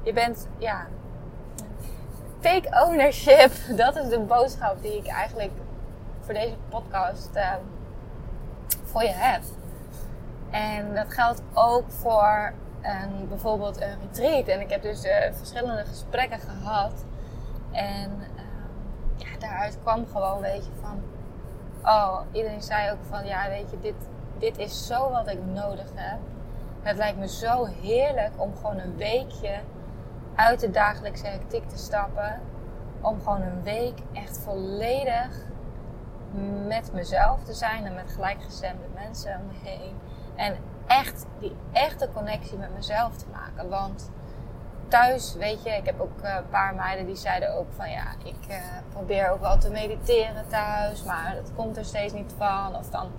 Je 0.03 0.13
bent, 0.13 0.47
ja. 0.57 0.87
Take 2.39 2.83
ownership, 2.85 3.51
dat 3.83 3.95
is 3.95 4.09
de 4.09 4.19
boodschap 4.19 4.81
die 4.81 4.97
ik 4.97 5.07
eigenlijk 5.07 5.51
voor 6.23 6.33
deze 6.33 6.55
podcast 6.69 7.29
uh, 7.35 7.53
voor 8.83 9.03
je 9.03 9.13
heb. 9.13 9.41
En 10.49 10.95
dat 10.95 11.13
geldt 11.13 11.41
ook 11.53 11.91
voor 11.91 12.53
een, 12.81 13.27
bijvoorbeeld 13.27 13.81
een 13.81 13.97
retreat. 14.01 14.47
En 14.47 14.61
ik 14.61 14.69
heb 14.69 14.81
dus 14.81 15.05
uh, 15.05 15.13
verschillende 15.31 15.85
gesprekken 15.85 16.39
gehad 16.39 17.05
en 17.71 18.11
um, 18.11 18.21
ja, 19.15 19.37
daaruit 19.39 19.77
kwam 19.81 20.05
gewoon, 20.07 20.41
weet 20.41 20.65
je, 20.65 20.71
van... 20.81 21.01
Oh, 21.83 22.19
iedereen 22.31 22.61
zei 22.61 22.91
ook 22.91 23.03
van, 23.09 23.25
ja, 23.25 23.49
weet 23.49 23.71
je, 23.71 23.79
dit, 23.79 23.95
dit 24.37 24.57
is 24.57 24.87
zo 24.87 25.09
wat 25.09 25.27
ik 25.27 25.45
nodig 25.45 25.87
heb. 25.93 26.19
Het 26.81 26.97
lijkt 26.97 27.17
me 27.17 27.27
zo 27.27 27.65
heerlijk 27.65 28.31
om 28.35 28.55
gewoon 28.55 28.77
een 28.77 28.97
weekje 28.97 29.59
uit 30.35 30.59
de 30.59 30.71
dagelijkse 30.71 31.27
hectiek 31.27 31.69
te 31.69 31.77
stappen. 31.77 32.41
Om 33.01 33.21
gewoon 33.21 33.41
een 33.41 33.63
week 33.63 33.99
echt 34.13 34.37
volledig 34.37 35.51
met 36.67 36.93
mezelf 36.93 37.43
te 37.43 37.53
zijn 37.53 37.85
en 37.85 37.93
met 37.93 38.11
gelijkgestemde 38.11 38.85
mensen 38.93 39.39
om 39.39 39.47
me 39.47 39.69
heen. 39.69 39.95
En 40.35 40.57
echt 40.87 41.25
die 41.39 41.55
echte 41.71 42.09
connectie 42.13 42.57
met 42.57 42.73
mezelf 42.75 43.15
te 43.15 43.25
maken. 43.31 43.69
Want 43.69 44.11
thuis, 44.87 45.35
weet 45.35 45.63
je, 45.63 45.69
ik 45.69 45.85
heb 45.85 45.99
ook 45.99 46.21
eh, 46.21 46.35
een 46.35 46.49
paar 46.49 46.75
meiden 46.75 47.05
die 47.05 47.15
zeiden 47.15 47.55
ook 47.55 47.71
van 47.75 47.89
ja, 47.89 48.05
ik 48.23 48.49
uh, 48.49 48.55
probeer 48.89 49.29
ook 49.29 49.39
wel 49.39 49.57
te 49.57 49.69
mediteren 49.69 50.47
thuis, 50.47 51.03
maar 51.03 51.35
dat 51.35 51.51
komt 51.55 51.77
er 51.77 51.85
steeds 51.85 52.13
niet 52.13 52.33
van. 52.37 52.75
Of 52.75 52.89
dan 52.89 53.11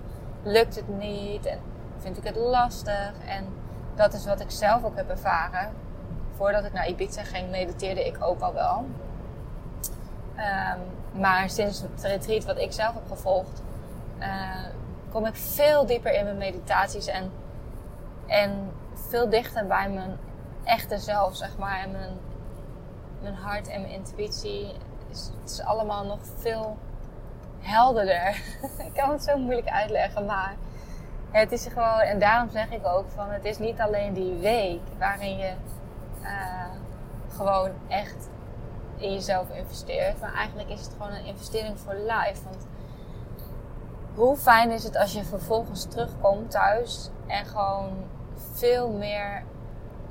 lukt 0.43 0.75
het 0.75 0.87
niet. 0.87 1.45
En 1.45 1.59
vind 1.97 2.17
ik 2.17 2.23
het 2.23 2.35
lastig. 2.35 3.13
En 3.27 3.47
dat 3.95 4.13
is 4.13 4.25
wat 4.25 4.39
ik 4.39 4.51
zelf 4.51 4.83
ook 4.83 4.95
heb 4.95 5.09
ervaren. 5.09 5.73
Voordat 6.35 6.65
ik 6.65 6.73
naar 6.73 6.87
Ibiza 6.87 7.23
ging, 7.23 7.49
mediteerde 7.49 8.05
ik 8.05 8.17
ook 8.19 8.41
al 8.41 8.53
wel. 8.53 8.85
Ehm, 10.35 10.79
maar 11.19 11.49
sinds 11.49 11.81
het 11.81 12.03
retreat 12.03 12.45
wat 12.45 12.57
ik 12.57 12.71
zelf 12.71 12.93
heb 12.93 13.07
gevolgd, 13.07 13.61
uh, 14.19 14.65
kom 15.11 15.25
ik 15.25 15.35
veel 15.35 15.85
dieper 15.85 16.13
in 16.13 16.23
mijn 16.23 16.37
meditaties 16.37 17.07
en, 17.07 17.31
en 18.27 18.71
veel 18.93 19.29
dichter 19.29 19.67
bij 19.67 19.89
mijn 19.89 20.17
echte 20.63 20.97
zelf, 20.97 21.35
zeg 21.35 21.57
maar. 21.57 21.79
En 21.79 21.91
mijn, 21.91 22.17
mijn 23.21 23.35
hart 23.35 23.67
en 23.67 23.81
mijn 23.81 23.93
intuïtie. 23.93 24.73
Is, 25.09 25.31
het 25.41 25.51
is 25.51 25.61
allemaal 25.61 26.05
nog 26.05 26.19
veel 26.37 26.77
helderder. 27.59 28.41
ik 28.87 28.93
kan 28.93 29.09
het 29.09 29.23
zo 29.23 29.37
moeilijk 29.37 29.67
uitleggen, 29.67 30.25
maar 30.25 30.55
het 31.31 31.51
is 31.51 31.67
gewoon, 31.67 31.99
en 31.99 32.19
daarom 32.19 32.49
zeg 32.49 32.71
ik 32.71 32.85
ook 32.85 33.05
van 33.15 33.29
het 33.29 33.45
is 33.45 33.57
niet 33.57 33.79
alleen 33.79 34.13
die 34.13 34.33
week 34.33 34.81
waarin 34.97 35.37
je 35.37 35.53
uh, 36.21 36.65
gewoon 37.35 37.71
echt 37.87 38.29
in 38.97 39.13
jezelf 39.13 39.49
investeert, 39.49 40.19
maar 40.19 40.33
eigenlijk 40.33 40.69
is 40.69 40.81
het 40.81 40.91
gewoon 40.97 41.11
een 41.11 41.25
investering 41.25 41.79
voor 41.79 41.93
life. 41.93 42.43
Want 42.43 42.67
hoe 44.15 44.37
fijn 44.37 44.71
is 44.71 44.83
het 44.83 44.97
als 44.97 45.13
je 45.13 45.23
vervolgens 45.23 45.85
terugkomt 45.85 46.51
thuis 46.51 47.09
en 47.27 47.45
gewoon 47.45 47.91
veel 48.53 48.89
meer 48.89 49.43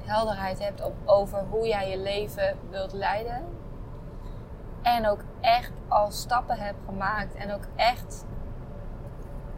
helderheid 0.04 0.58
hebt 0.58 0.82
op, 0.82 0.94
over 1.04 1.44
hoe 1.50 1.66
jij 1.66 1.90
je 1.90 1.98
leven 1.98 2.56
wilt 2.70 2.92
leiden. 2.92 3.42
En 4.82 5.08
ook 5.08 5.20
echt 5.40 5.72
al 5.88 6.10
stappen 6.10 6.58
hebt 6.58 6.78
gemaakt 6.86 7.34
en 7.34 7.52
ook 7.52 7.64
echt, 7.76 8.24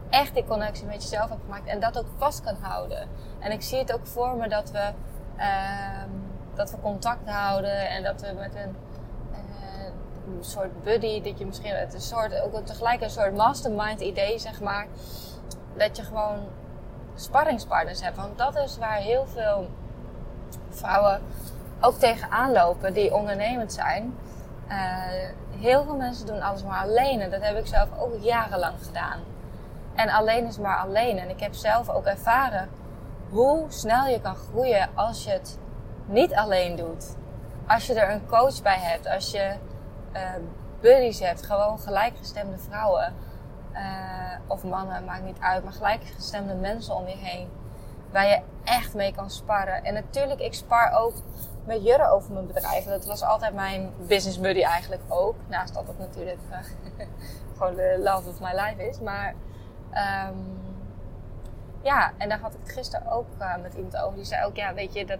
echt 0.09 0.33
die 0.33 0.45
connectie 0.45 0.85
met 0.85 1.01
jezelf 1.01 1.29
hebt 1.29 1.41
gemaakt 1.43 1.67
en 1.67 1.79
dat 1.79 1.99
ook 1.99 2.07
vast 2.17 2.41
kan 2.41 2.55
houden. 2.61 3.07
En 3.39 3.51
ik 3.51 3.61
zie 3.61 3.77
het 3.77 3.93
ook 3.93 4.05
voor 4.05 4.35
me 4.35 4.49
dat 4.49 4.71
we, 4.71 4.91
uh, 5.37 6.03
dat 6.53 6.71
we 6.71 6.79
contact 6.79 7.29
houden 7.29 7.89
en 7.89 8.03
dat 8.03 8.21
we 8.21 8.33
met 8.33 8.55
een 8.55 8.75
een 10.27 10.43
soort 10.43 10.83
buddy, 10.83 11.21
dat 11.21 11.39
je 11.39 11.45
misschien 11.45 11.75
het 11.75 11.93
een 11.93 12.01
soort, 12.01 12.41
ook 12.41 12.65
tegelijk 12.65 13.01
een 13.01 13.09
soort 13.09 13.35
mastermind 13.35 14.01
idee, 14.01 14.39
zeg 14.39 14.61
maar. 14.61 14.87
Dat 15.75 15.97
je 15.97 16.03
gewoon 16.03 16.39
sparringspartners 17.15 18.01
hebt. 18.01 18.17
Want 18.17 18.37
dat 18.37 18.55
is 18.55 18.77
waar 18.77 18.97
heel 18.97 19.25
veel 19.25 19.69
vrouwen 20.69 21.21
ook 21.81 21.95
tegenaan 21.95 22.51
lopen 22.51 22.93
die 22.93 23.13
ondernemend 23.13 23.73
zijn. 23.73 24.17
Uh, 24.69 24.75
heel 25.59 25.83
veel 25.83 25.95
mensen 25.95 26.25
doen 26.25 26.41
alles 26.41 26.63
maar 26.63 26.83
alleen. 26.83 27.21
En 27.21 27.29
dat 27.31 27.41
heb 27.41 27.57
ik 27.57 27.67
zelf 27.67 27.87
ook 27.99 28.13
jarenlang 28.21 28.75
gedaan. 28.85 29.19
En 29.95 30.09
alleen 30.09 30.45
is 30.45 30.57
maar 30.57 30.77
alleen. 30.77 31.17
En 31.17 31.29
ik 31.29 31.39
heb 31.39 31.53
zelf 31.53 31.89
ook 31.89 32.05
ervaren 32.05 32.69
hoe 33.29 33.65
snel 33.67 34.07
je 34.07 34.21
kan 34.21 34.35
groeien 34.35 34.89
als 34.93 35.23
je 35.23 35.29
het 35.29 35.57
niet 36.05 36.33
alleen 36.33 36.75
doet. 36.75 37.15
Als 37.67 37.87
je 37.87 37.93
er 37.93 38.11
een 38.11 38.27
coach 38.27 38.61
bij 38.61 38.79
hebt. 38.79 39.07
Als 39.07 39.31
je 39.31 39.53
uh, 40.17 40.43
buddies 40.79 41.19
hebt, 41.19 41.45
gewoon 41.45 41.79
gelijkgestemde 41.79 42.57
vrouwen 42.57 43.13
uh, 43.73 43.79
of 44.47 44.63
mannen, 44.63 45.05
maakt 45.05 45.23
niet 45.23 45.39
uit, 45.39 45.63
maar 45.63 45.73
gelijkgestemde 45.73 46.53
mensen 46.53 46.95
om 46.95 47.07
je 47.07 47.15
heen. 47.15 47.49
Waar 48.11 48.27
je 48.27 48.41
echt 48.63 48.93
mee 48.93 49.13
kan 49.13 49.29
sparren. 49.29 49.83
En 49.83 49.93
natuurlijk, 49.93 50.39
ik 50.39 50.53
spar 50.53 50.91
ook 50.91 51.13
met 51.65 51.83
Jurre 51.83 52.09
over 52.09 52.33
mijn 52.33 52.47
bedrijf. 52.47 52.85
Dat 52.85 53.05
was 53.05 53.23
altijd 53.23 53.53
mijn 53.53 53.93
business 53.97 54.39
buddy 54.39 54.61
eigenlijk 54.61 55.01
ook. 55.07 55.35
Naast 55.47 55.73
dat 55.73 55.87
het 55.87 55.99
natuurlijk 55.99 56.39
uh, 56.49 56.57
gewoon 57.57 57.75
de 57.75 57.99
love 58.03 58.29
of 58.29 58.39
my 58.39 58.51
life 58.61 58.87
is. 58.87 58.99
Maar 58.99 59.33
um, 60.29 60.59
ja, 61.81 62.11
en 62.17 62.29
daar 62.29 62.39
had 62.39 62.53
ik 62.53 62.59
het 62.63 62.71
gisteren 62.71 63.11
ook 63.11 63.25
met 63.61 63.73
iemand 63.73 63.97
over. 63.97 64.15
Die 64.15 64.25
zei 64.25 64.45
ook, 64.45 64.55
ja, 64.55 64.73
weet 64.73 64.93
je, 64.93 65.05
dat 65.05 65.19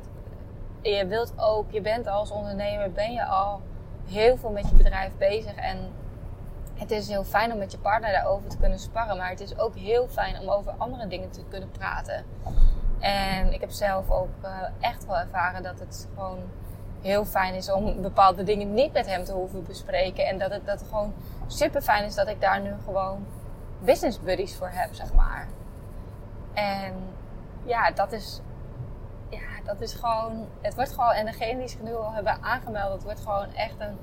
je 0.81 1.07
wilt 1.07 1.33
ook, 1.37 1.71
je 1.71 1.81
bent 1.81 2.07
als 2.07 2.31
ondernemer, 2.31 2.91
ben 2.91 3.13
je 3.13 3.25
al 3.25 3.61
heel 4.07 4.37
veel 4.37 4.49
met 4.49 4.69
je 4.69 4.75
bedrijf 4.75 5.11
bezig. 5.17 5.55
En 5.55 5.77
het 6.73 6.91
is 6.91 7.07
heel 7.07 7.23
fijn 7.23 7.51
om 7.51 7.57
met 7.57 7.71
je 7.71 7.77
partner 7.77 8.11
daarover 8.11 8.49
te 8.49 8.57
kunnen 8.57 8.79
sparren. 8.79 9.17
Maar 9.17 9.29
het 9.29 9.39
is 9.39 9.59
ook 9.59 9.75
heel 9.75 10.07
fijn 10.07 10.39
om 10.39 10.49
over 10.49 10.73
andere 10.77 11.07
dingen 11.07 11.29
te 11.29 11.41
kunnen 11.49 11.71
praten. 11.71 12.25
En 12.99 13.53
ik 13.53 13.61
heb 13.61 13.71
zelf 13.71 14.09
ook 14.11 14.29
uh, 14.43 14.49
echt 14.79 15.05
wel 15.05 15.17
ervaren 15.17 15.63
dat 15.63 15.79
het 15.79 16.07
gewoon 16.15 16.39
heel 17.01 17.25
fijn 17.25 17.53
is 17.53 17.71
om 17.71 18.01
bepaalde 18.01 18.43
dingen 18.43 18.73
niet 18.73 18.93
met 18.93 19.05
hem 19.07 19.23
te 19.23 19.31
hoeven 19.31 19.65
bespreken. 19.65 20.25
En 20.25 20.37
dat 20.37 20.51
het, 20.51 20.65
dat 20.65 20.79
het 20.79 20.89
gewoon 20.89 21.13
super 21.47 21.81
fijn 21.81 22.05
is 22.05 22.15
dat 22.15 22.27
ik 22.27 22.41
daar 22.41 22.61
nu 22.61 22.73
gewoon 22.83 23.25
business 23.79 24.19
buddies 24.19 24.55
voor 24.55 24.69
heb, 24.71 24.93
zeg 24.93 25.13
maar. 25.13 25.47
En 26.53 26.93
ja, 27.63 27.91
dat 27.91 28.11
is 28.11 28.41
ja, 29.29 29.63
dat 29.65 29.81
is 29.81 29.93
gewoon, 29.93 30.47
het 30.61 30.75
wordt 30.75 30.91
gewoon, 30.91 31.11
en 31.11 31.25
degene 31.25 31.59
die 31.59 31.67
zich 31.67 31.81
nu 31.81 31.95
al 31.95 32.13
hebben 32.13 32.43
aangemeld, 32.43 32.93
het 32.93 33.03
wordt 33.03 33.19
gewoon 33.19 33.53
echt 33.53 33.79
een 33.79 33.97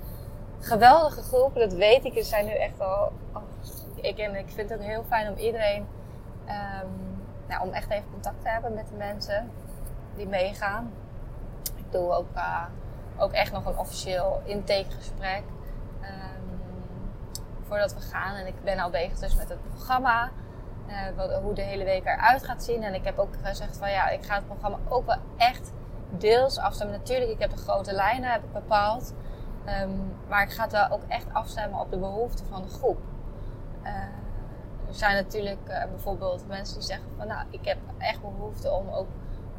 geweldige 0.61 1.23
groep. 1.23 1.54
Dat 1.54 1.73
weet 1.73 2.04
ik. 2.04 2.16
Er 2.16 2.25
zijn 2.25 2.47
nu 2.47 2.52
echt 2.52 2.81
al, 2.81 3.12
oh, 3.33 3.43
ik, 3.95 4.19
en 4.19 4.35
ik 4.35 4.49
vind 4.49 4.71
het 4.71 4.78
ook 4.78 4.87
heel 4.87 5.04
fijn 5.09 5.28
om 5.28 5.37
iedereen, 5.37 5.87
um, 6.49 7.23
nou, 7.47 7.62
om 7.62 7.73
echt 7.73 7.90
even 7.90 8.11
contact 8.11 8.43
te 8.43 8.49
hebben 8.49 8.75
met 8.75 8.88
de 8.88 8.97
mensen 8.97 9.50
die 10.16 10.26
meegaan. 10.26 10.93
Ik 11.76 11.93
doe 11.93 12.12
ook, 12.12 12.37
uh, 12.37 12.64
ook 13.16 13.33
echt 13.33 13.52
nog 13.52 13.66
een 13.66 13.78
officieel 13.78 14.43
intakegesprek. 14.45 15.43
Um, 16.02 16.45
voordat 17.66 17.95
we 17.95 18.00
gaan. 18.00 18.35
En 18.35 18.47
ik 18.47 18.64
ben 18.64 18.78
al 18.78 18.90
bezig 18.90 19.19
dus 19.19 19.35
met 19.35 19.49
het 19.49 19.59
programma. 19.75 20.31
Uh, 20.88 20.94
wat, 21.16 21.32
hoe 21.32 21.54
de 21.54 21.62
hele 21.62 21.84
week 21.84 22.04
eruit 22.04 22.44
gaat 22.44 22.62
zien. 22.62 22.82
En 22.82 22.94
ik 22.94 23.04
heb 23.04 23.18
ook 23.18 23.34
gezegd 23.42 23.76
van 23.76 23.90
ja, 23.90 24.08
ik 24.08 24.24
ga 24.24 24.34
het 24.34 24.46
programma 24.46 24.78
ook 24.88 25.06
wel 25.06 25.18
echt 25.36 25.72
deels 26.10 26.58
afstemmen. 26.58 26.98
Natuurlijk, 26.98 27.30
ik 27.30 27.38
heb 27.38 27.50
de 27.50 27.56
grote 27.56 27.92
lijnen 27.92 28.30
heb 28.30 28.44
ik 28.44 28.52
bepaald. 28.52 29.14
Um, 29.82 30.16
maar 30.28 30.42
ik 30.42 30.50
ga 30.50 30.62
het 30.62 30.72
wel 30.72 30.90
ook 30.90 31.02
echt 31.08 31.26
afstemmen 31.32 31.80
op 31.80 31.90
de 31.90 31.98
behoeften 31.98 32.46
van 32.46 32.62
de 32.62 32.68
groep. 32.68 32.98
Uh, 33.82 33.90
er 34.88 34.94
zijn 34.94 35.14
natuurlijk 35.14 35.68
uh, 35.68 35.84
bijvoorbeeld 35.84 36.48
mensen 36.48 36.74
die 36.74 36.84
zeggen 36.84 37.10
van 37.16 37.26
nou, 37.26 37.46
ik 37.50 37.64
heb 37.64 37.78
echt 37.98 38.20
behoefte 38.20 38.70
om 38.70 38.88
ook 38.88 39.08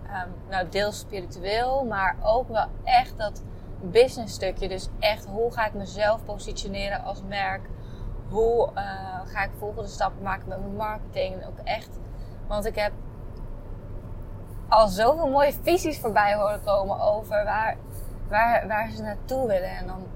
um, 0.05 0.33
nou, 0.49 0.69
deels 0.69 0.99
spiritueel, 0.99 1.85
maar 1.85 2.15
ook 2.23 2.47
wel 2.49 2.67
echt 2.83 3.17
dat 3.17 3.43
business 3.81 4.33
stukje. 4.33 4.67
Dus 4.67 4.87
echt 4.99 5.25
hoe 5.25 5.51
ga 5.51 5.65
ik 5.65 5.73
mezelf 5.73 6.25
positioneren 6.25 7.03
als 7.03 7.21
merk? 7.27 7.69
Hoe 8.29 8.69
uh, 8.75 8.81
ga 9.25 9.43
ik 9.43 9.49
volgende 9.57 9.89
stappen 9.89 10.23
maken 10.23 10.47
met 10.47 10.59
mijn 10.59 10.75
marketing. 10.75 11.35
En 11.35 11.47
ook 11.47 11.59
echt, 11.63 11.99
want 12.47 12.65
ik 12.65 12.75
heb 12.75 12.91
al 14.69 14.87
zoveel 14.87 15.29
mooie 15.29 15.53
visies 15.61 15.99
voorbij 15.99 16.35
horen 16.35 16.63
komen 16.63 17.01
over 17.01 17.43
waar, 17.43 17.77
waar, 18.27 18.67
waar 18.67 18.91
ze 18.91 19.01
naartoe 19.01 19.47
willen. 19.47 19.77
En, 19.77 19.87
dan, 19.87 20.07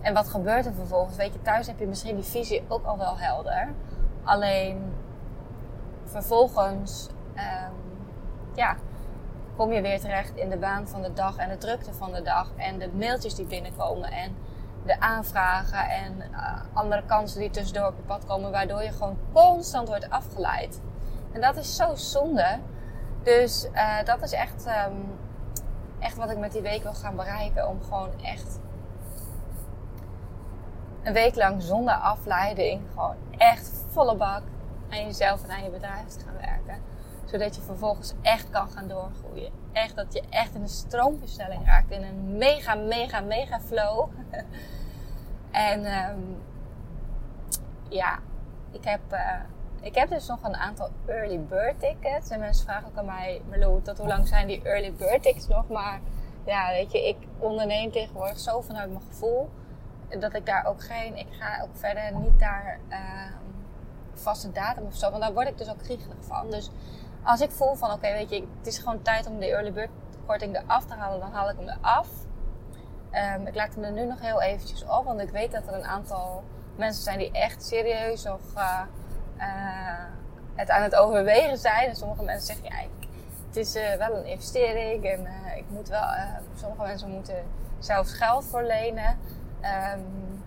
en 0.00 0.14
wat 0.14 0.28
gebeurt 0.28 0.66
er 0.66 0.74
vervolgens? 0.74 1.16
Weet 1.16 1.32
je, 1.32 1.42
thuis 1.42 1.66
heb 1.66 1.78
je 1.78 1.86
misschien 1.86 2.14
die 2.14 2.24
visie 2.24 2.64
ook 2.68 2.84
al 2.84 2.98
wel 2.98 3.18
helder. 3.18 3.68
Alleen 4.24 4.92
vervolgens, 6.04 7.08
um, 7.34 7.74
ja, 8.54 8.76
kom 9.56 9.72
je 9.72 9.80
weer 9.80 10.00
terecht 10.00 10.36
in 10.36 10.50
de 10.50 10.56
baan 10.56 10.88
van 10.88 11.02
de 11.02 11.12
dag 11.12 11.36
en 11.36 11.48
de 11.48 11.58
drukte 11.58 11.92
van 11.92 12.12
de 12.12 12.22
dag 12.22 12.50
en 12.56 12.78
de 12.78 12.88
mailtjes 12.92 13.34
die 13.34 13.46
binnenkomen. 13.46 14.10
En 14.10 14.36
de 14.86 15.00
aanvragen 15.00 15.88
en 15.88 16.16
uh, 16.30 16.60
andere 16.72 17.04
kansen 17.06 17.40
die 17.40 17.50
tussendoor 17.50 17.86
op 17.86 17.96
je 17.96 18.02
pad 18.02 18.24
komen, 18.24 18.50
waardoor 18.50 18.82
je 18.82 18.92
gewoon 18.92 19.18
constant 19.32 19.88
wordt 19.88 20.10
afgeleid. 20.10 20.80
En 21.32 21.40
dat 21.40 21.56
is 21.56 21.76
zo 21.76 21.94
zonde. 21.94 22.58
Dus 23.22 23.68
uh, 23.72 24.02
dat 24.04 24.22
is 24.22 24.32
echt, 24.32 24.66
um, 24.66 25.18
echt 25.98 26.16
wat 26.16 26.30
ik 26.30 26.38
met 26.38 26.52
die 26.52 26.62
week 26.62 26.82
wil 26.82 26.94
gaan 26.94 27.16
bereiken. 27.16 27.68
Om 27.68 27.82
gewoon 27.82 28.10
echt 28.22 28.58
een 31.02 31.12
week 31.12 31.34
lang 31.34 31.62
zonder 31.62 31.94
afleiding, 31.94 32.82
gewoon 32.90 33.16
echt 33.38 33.70
volle 33.88 34.16
bak 34.16 34.42
aan 34.90 35.04
jezelf 35.04 35.44
en 35.44 35.50
aan 35.50 35.64
je 35.64 35.70
bedrijf 35.70 36.06
te 36.06 36.24
gaan 36.24 36.36
werken. 36.40 36.82
Zodat 37.24 37.56
je 37.56 37.62
vervolgens 37.62 38.14
echt 38.22 38.50
kan 38.50 38.68
gaan 38.68 38.88
doorgroeien. 38.88 39.61
Echt 39.72 39.96
dat 39.96 40.12
je 40.12 40.22
echt 40.30 40.54
in 40.54 40.62
een 40.62 40.68
stroomversnelling 40.68 41.66
raakt. 41.66 41.90
In 41.90 42.02
een 42.02 42.36
mega, 42.36 42.74
mega, 42.74 43.20
mega 43.20 43.60
flow. 43.60 44.08
en 45.50 46.08
um, 46.10 46.42
ja, 47.88 48.18
ik 48.70 48.84
heb, 48.84 49.00
uh, 49.12 49.40
ik 49.80 49.94
heb 49.94 50.08
dus 50.08 50.26
nog 50.26 50.42
een 50.42 50.56
aantal 50.56 50.90
early 51.06 51.40
bird 51.40 51.80
tickets. 51.80 52.30
En 52.30 52.40
mensen 52.40 52.64
vragen 52.64 52.88
ook 52.88 52.96
aan 52.96 53.04
mij, 53.04 53.42
Marlo, 53.48 53.80
tot 53.82 53.98
hoe 53.98 54.06
lang 54.06 54.28
zijn 54.28 54.46
die 54.46 54.62
early 54.62 54.92
bird 54.92 55.22
tickets 55.22 55.48
nog? 55.48 55.68
Maar 55.68 56.00
ja, 56.44 56.68
weet 56.68 56.92
je, 56.92 57.08
ik 57.08 57.16
onderneem 57.38 57.90
tegenwoordig 57.90 58.38
zo 58.38 58.60
vanuit 58.60 58.90
mijn 58.90 59.04
gevoel. 59.08 59.50
Dat 60.18 60.34
ik 60.34 60.46
daar 60.46 60.66
ook 60.66 60.82
geen, 60.82 61.16
ik 61.16 61.26
ga 61.30 61.62
ook 61.62 61.76
verder 61.76 62.14
niet 62.14 62.38
daar 62.38 62.78
uh, 62.88 62.98
vaste 64.14 64.52
datum 64.52 64.84
of 64.84 64.94
zo. 64.94 65.10
Want 65.10 65.22
daar 65.22 65.32
word 65.32 65.48
ik 65.48 65.58
dus 65.58 65.70
ook 65.70 65.78
kriegelig 65.78 66.16
van. 66.20 66.50
Dus 66.50 66.70
als 67.24 67.40
ik 67.40 67.50
voel 67.50 67.74
van, 67.74 67.92
oké, 67.92 68.12
weet 68.12 68.30
je, 68.30 68.46
het 68.58 68.66
is 68.66 68.78
gewoon 68.78 69.02
tijd 69.02 69.26
om 69.26 69.38
de 69.38 69.46
early 69.46 69.72
bird 69.72 69.90
korting 70.26 70.56
eraf 70.56 70.84
te 70.84 70.94
halen, 70.94 71.20
dan 71.20 71.32
haal 71.32 71.50
ik 71.50 71.56
hem 71.56 71.68
eraf. 71.68 72.08
Um, 73.36 73.46
ik 73.46 73.54
laat 73.54 73.74
hem 73.74 73.84
er 73.84 73.92
nu 73.92 74.06
nog 74.06 74.20
heel 74.20 74.42
eventjes 74.42 74.84
op, 74.84 75.04
want 75.04 75.20
ik 75.20 75.30
weet 75.30 75.52
dat 75.52 75.66
er 75.66 75.74
een 75.74 75.84
aantal 75.84 76.44
mensen 76.76 77.02
zijn 77.02 77.18
die 77.18 77.32
echt 77.32 77.64
serieus 77.64 78.22
nog 78.22 78.40
uh, 78.56 78.80
uh, 79.38 79.44
het 80.54 80.70
aan 80.70 80.82
het 80.82 80.94
overwegen 80.94 81.58
zijn. 81.58 81.88
En 81.88 81.96
sommige 81.96 82.22
mensen 82.22 82.46
zeggen, 82.46 82.64
ja, 82.64 82.88
het 83.46 83.56
is 83.56 83.76
uh, 83.76 83.94
wel 83.94 84.16
een 84.16 84.24
investering 84.24 85.04
en 85.04 85.26
ik 85.56 85.64
moet 85.68 85.88
wel, 85.88 86.04
sommige 86.54 86.82
mensen 86.82 87.10
moeten 87.10 87.44
zelfs 87.78 88.12
geld 88.12 88.44
voor 88.44 88.62
lenen. 88.62 89.18
Um, 89.94 90.42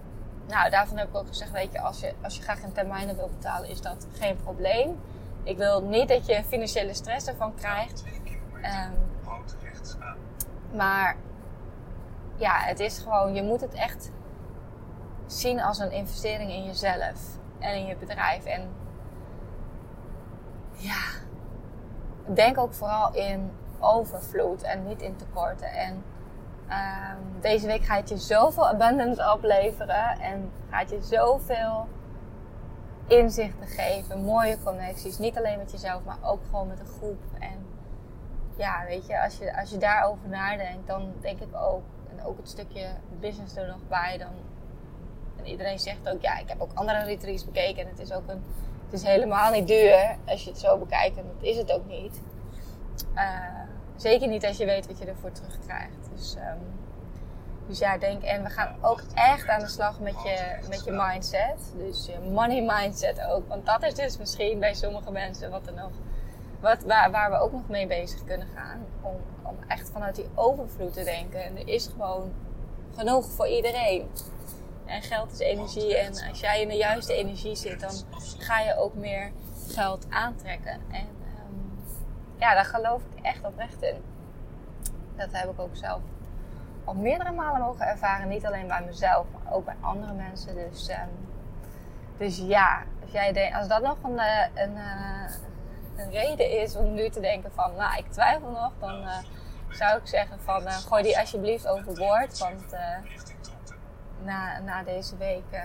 nou, 0.48 0.70
daarvan 0.70 0.98
heb 0.98 1.08
ik 1.08 1.16
ook 1.16 1.28
gezegd, 1.28 1.52
weet 1.52 1.72
je, 1.72 1.80
als 1.80 2.00
je, 2.00 2.14
als 2.22 2.36
je 2.36 2.42
graag 2.42 2.62
in 2.64 2.72
termijnen 2.72 3.16
wil 3.16 3.30
betalen, 3.38 3.70
is 3.70 3.82
dat 3.82 4.08
geen 4.12 4.38
probleem. 4.44 5.00
Ik 5.46 5.58
wil 5.58 5.82
niet 5.82 6.08
dat 6.08 6.26
je 6.26 6.44
financiële 6.44 6.94
stress 6.94 7.28
ervan 7.28 7.56
krijgt. 7.56 8.04
Um, 8.56 8.94
maar 10.72 11.16
ja, 12.36 12.58
het 12.58 12.80
is 12.80 12.98
gewoon, 12.98 13.34
je 13.34 13.44
moet 13.44 13.62
het 13.62 13.74
echt 13.74 14.12
zien 15.26 15.62
als 15.62 15.80
een 15.80 15.92
investering 15.92 16.52
in 16.52 16.64
jezelf 16.66 17.38
en 17.60 17.76
in 17.76 17.86
je 17.86 17.96
bedrijf. 17.96 18.46
En 18.46 18.70
ja, 20.76 21.02
denk 22.26 22.58
ook 22.58 22.74
vooral 22.74 23.14
in 23.14 23.52
overvloed 23.80 24.62
en 24.62 24.88
niet 24.88 25.02
in 25.02 25.16
tekorten. 25.16 25.72
En 25.72 26.04
um, 26.70 27.42
deze 27.42 27.68
week 27.68 27.84
gaat 27.84 28.10
je 28.10 28.18
zoveel 28.18 28.68
abundance 28.68 29.32
opleveren 29.34 30.20
en 30.20 30.52
gaat 30.70 30.90
je 30.90 31.02
zoveel 31.02 31.88
inzichten 33.08 33.68
geven, 33.68 34.24
mooie 34.24 34.58
connecties. 34.64 35.18
Niet 35.18 35.38
alleen 35.38 35.58
met 35.58 35.72
jezelf, 35.72 36.04
maar 36.04 36.18
ook 36.24 36.40
gewoon 36.50 36.68
met 36.68 36.80
een 36.80 36.86
groep. 36.86 37.22
En 37.40 37.66
ja, 38.56 38.86
weet 38.88 39.08
je, 39.08 39.22
als 39.22 39.38
je, 39.38 39.60
als 39.60 39.70
je 39.70 39.78
daarover 39.78 40.30
nadenkt, 40.30 40.88
dan 40.88 41.14
denk 41.20 41.40
ik 41.40 41.56
ook, 41.56 41.84
en 42.10 42.26
ook 42.26 42.38
het 42.38 42.50
stukje 42.50 42.88
business 43.20 43.56
er 43.56 43.68
nog 43.68 43.88
bij, 43.88 44.18
dan. 44.18 44.34
En 45.38 45.46
iedereen 45.46 45.80
zegt 45.80 46.10
ook, 46.10 46.22
ja, 46.22 46.38
ik 46.38 46.50
heb 46.50 46.62
ook 46.62 46.72
andere 46.74 47.04
retreats 47.04 47.46
bekeken 47.46 47.84
en 47.84 47.90
het 47.90 48.00
is 48.00 48.12
ook 48.12 48.28
een. 48.28 48.44
Het 48.86 48.94
is 48.94 49.04
helemaal 49.04 49.52
niet 49.52 49.68
duur 49.68 50.18
als 50.26 50.44
je 50.44 50.50
het 50.50 50.60
zo 50.60 50.78
bekijkt 50.78 51.18
en 51.18 51.24
dat 51.34 51.44
is 51.50 51.58
het 51.58 51.72
ook 51.72 51.88
niet. 51.88 52.22
Uh, 53.16 53.60
zeker 53.96 54.28
niet 54.28 54.46
als 54.46 54.58
je 54.58 54.66
weet 54.66 54.88
wat 54.88 54.98
je 54.98 55.06
ervoor 55.06 55.32
terugkrijgt. 55.32 56.10
Dus, 56.14 56.36
um, 56.36 56.85
dus 57.68 57.80
ja, 57.80 57.98
denk, 57.98 58.24
en 58.24 58.44
we 58.44 58.50
gaan 58.50 58.76
ook 58.82 59.02
echt 59.14 59.48
aan 59.48 59.60
de 59.60 59.68
slag 59.68 60.00
met 60.00 60.22
je, 60.24 60.68
met 60.70 60.84
je 60.84 60.92
mindset. 60.92 61.74
Dus 61.78 62.06
je 62.06 62.30
money 62.32 62.62
mindset 62.62 63.22
ook. 63.22 63.48
Want 63.48 63.66
dat 63.66 63.84
is 63.84 63.94
dus 63.94 64.18
misschien 64.18 64.60
bij 64.60 64.74
sommige 64.74 65.12
mensen 65.12 65.52
wat 65.52 65.68
er 65.68 65.74
nog 65.74 65.92
wat, 66.60 66.84
waar, 66.84 67.12
waar 67.12 67.32
we 67.32 67.38
ook 67.38 67.52
nog 67.52 67.68
mee 67.68 67.88
bezig 67.88 68.24
kunnen 68.24 68.48
gaan. 68.56 68.86
Om, 69.02 69.16
om 69.42 69.58
echt 69.68 69.90
vanuit 69.90 70.16
die 70.16 70.30
overvloed 70.36 70.94
te 70.94 71.04
denken. 71.04 71.44
En 71.44 71.58
er 71.58 71.68
is 71.68 71.88
gewoon 71.88 72.34
genoeg 72.96 73.26
voor 73.26 73.48
iedereen. 73.48 74.10
En 74.86 75.02
geld 75.02 75.32
is 75.32 75.40
energie. 75.40 75.98
En 75.98 76.30
als 76.30 76.40
jij 76.40 76.62
in 76.62 76.68
de 76.68 76.76
juiste 76.76 77.14
energie 77.14 77.56
zit, 77.56 77.80
dan 77.80 77.94
ga 78.38 78.60
je 78.60 78.78
ook 78.78 78.94
meer 78.94 79.32
geld 79.68 80.06
aantrekken. 80.10 80.80
En 80.92 81.08
um, 81.40 81.84
ja, 82.40 82.54
daar 82.54 82.66
geloof 82.66 83.02
ik 83.02 83.24
echt 83.24 83.46
oprecht 83.46 83.82
in. 83.82 84.04
Dat 85.16 85.30
heb 85.32 85.50
ik 85.50 85.60
ook 85.60 85.76
zelf 85.76 86.02
al 86.86 86.94
meerdere 86.94 87.32
malen 87.32 87.62
mogen 87.62 87.88
ervaren. 87.88 88.28
Niet 88.28 88.46
alleen 88.46 88.68
bij 88.68 88.84
mezelf, 88.86 89.26
maar 89.32 89.54
ook 89.54 89.66
bij 89.66 89.76
andere 89.82 90.14
mensen. 90.14 90.56
Dus, 90.56 90.90
um, 90.90 91.30
dus 92.18 92.38
ja, 92.38 92.84
als, 93.02 93.12
jij 93.12 93.54
als 93.56 93.68
dat 93.68 93.82
nog 93.82 93.98
een, 94.04 94.20
eh, 94.20 94.64
een, 94.64 94.76
uh, 94.76 95.32
een 95.96 96.12
reden 96.12 96.62
is 96.62 96.76
om 96.76 96.94
nu 96.94 97.10
te 97.10 97.20
denken 97.20 97.52
van, 97.52 97.76
nou, 97.76 97.98
ik 97.98 98.12
twijfel 98.12 98.52
nog, 98.52 98.72
dan 98.80 99.02
uh, 99.02 99.18
zou 99.70 99.98
ik 99.98 100.08
zeggen 100.08 100.42
van, 100.42 100.72
gooi 100.72 101.04
die 101.04 101.20
alsjeblieft 101.20 101.68
overboord. 101.68 102.38
Want 102.38 102.76
na, 104.24 104.60
na 104.60 104.84
deze 104.84 105.18
week 105.18 105.64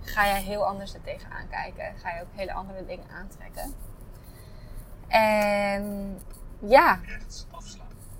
ga 0.00 0.26
jij 0.26 0.42
heel 0.42 0.66
anders 0.66 0.94
er 0.94 1.00
tegenaan 1.00 1.48
kijken. 1.48 1.98
Ga 1.98 2.14
je 2.14 2.22
ook 2.22 2.28
hele 2.34 2.52
andere 2.52 2.86
dingen 2.86 3.06
aantrekken. 3.10 3.74
En 5.08 6.18
ja, 6.58 6.98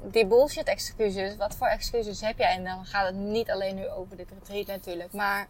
die 0.02 0.26
bullshit 0.26 0.66
excuses. 0.66 1.36
Wat 1.36 1.54
voor 1.54 1.66
excuses 1.66 2.20
heb 2.20 2.38
jij? 2.38 2.54
En 2.54 2.64
dan 2.64 2.84
gaat 2.84 3.06
het 3.06 3.14
niet 3.14 3.50
alleen 3.50 3.74
nu 3.74 3.88
over 3.88 4.16
dit 4.16 4.30
retreat 4.30 4.66
natuurlijk. 4.66 5.12
Maar 5.12 5.48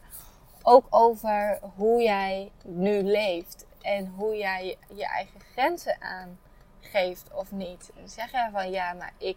ook 0.62 0.86
over 0.90 1.58
hoe 1.76 2.02
jij 2.02 2.50
nu 2.62 3.02
leeft 3.02 3.66
en 3.82 4.06
hoe 4.06 4.36
jij 4.36 4.76
je 4.94 5.06
eigen 5.06 5.40
grenzen 5.40 5.96
aangeeft 6.00 7.24
of 7.34 7.50
niet. 7.50 7.90
Dan 7.94 8.08
zeg 8.08 8.30
je 8.30 8.48
van 8.52 8.70
ja, 8.70 8.92
maar 8.92 9.12
ik, 9.18 9.36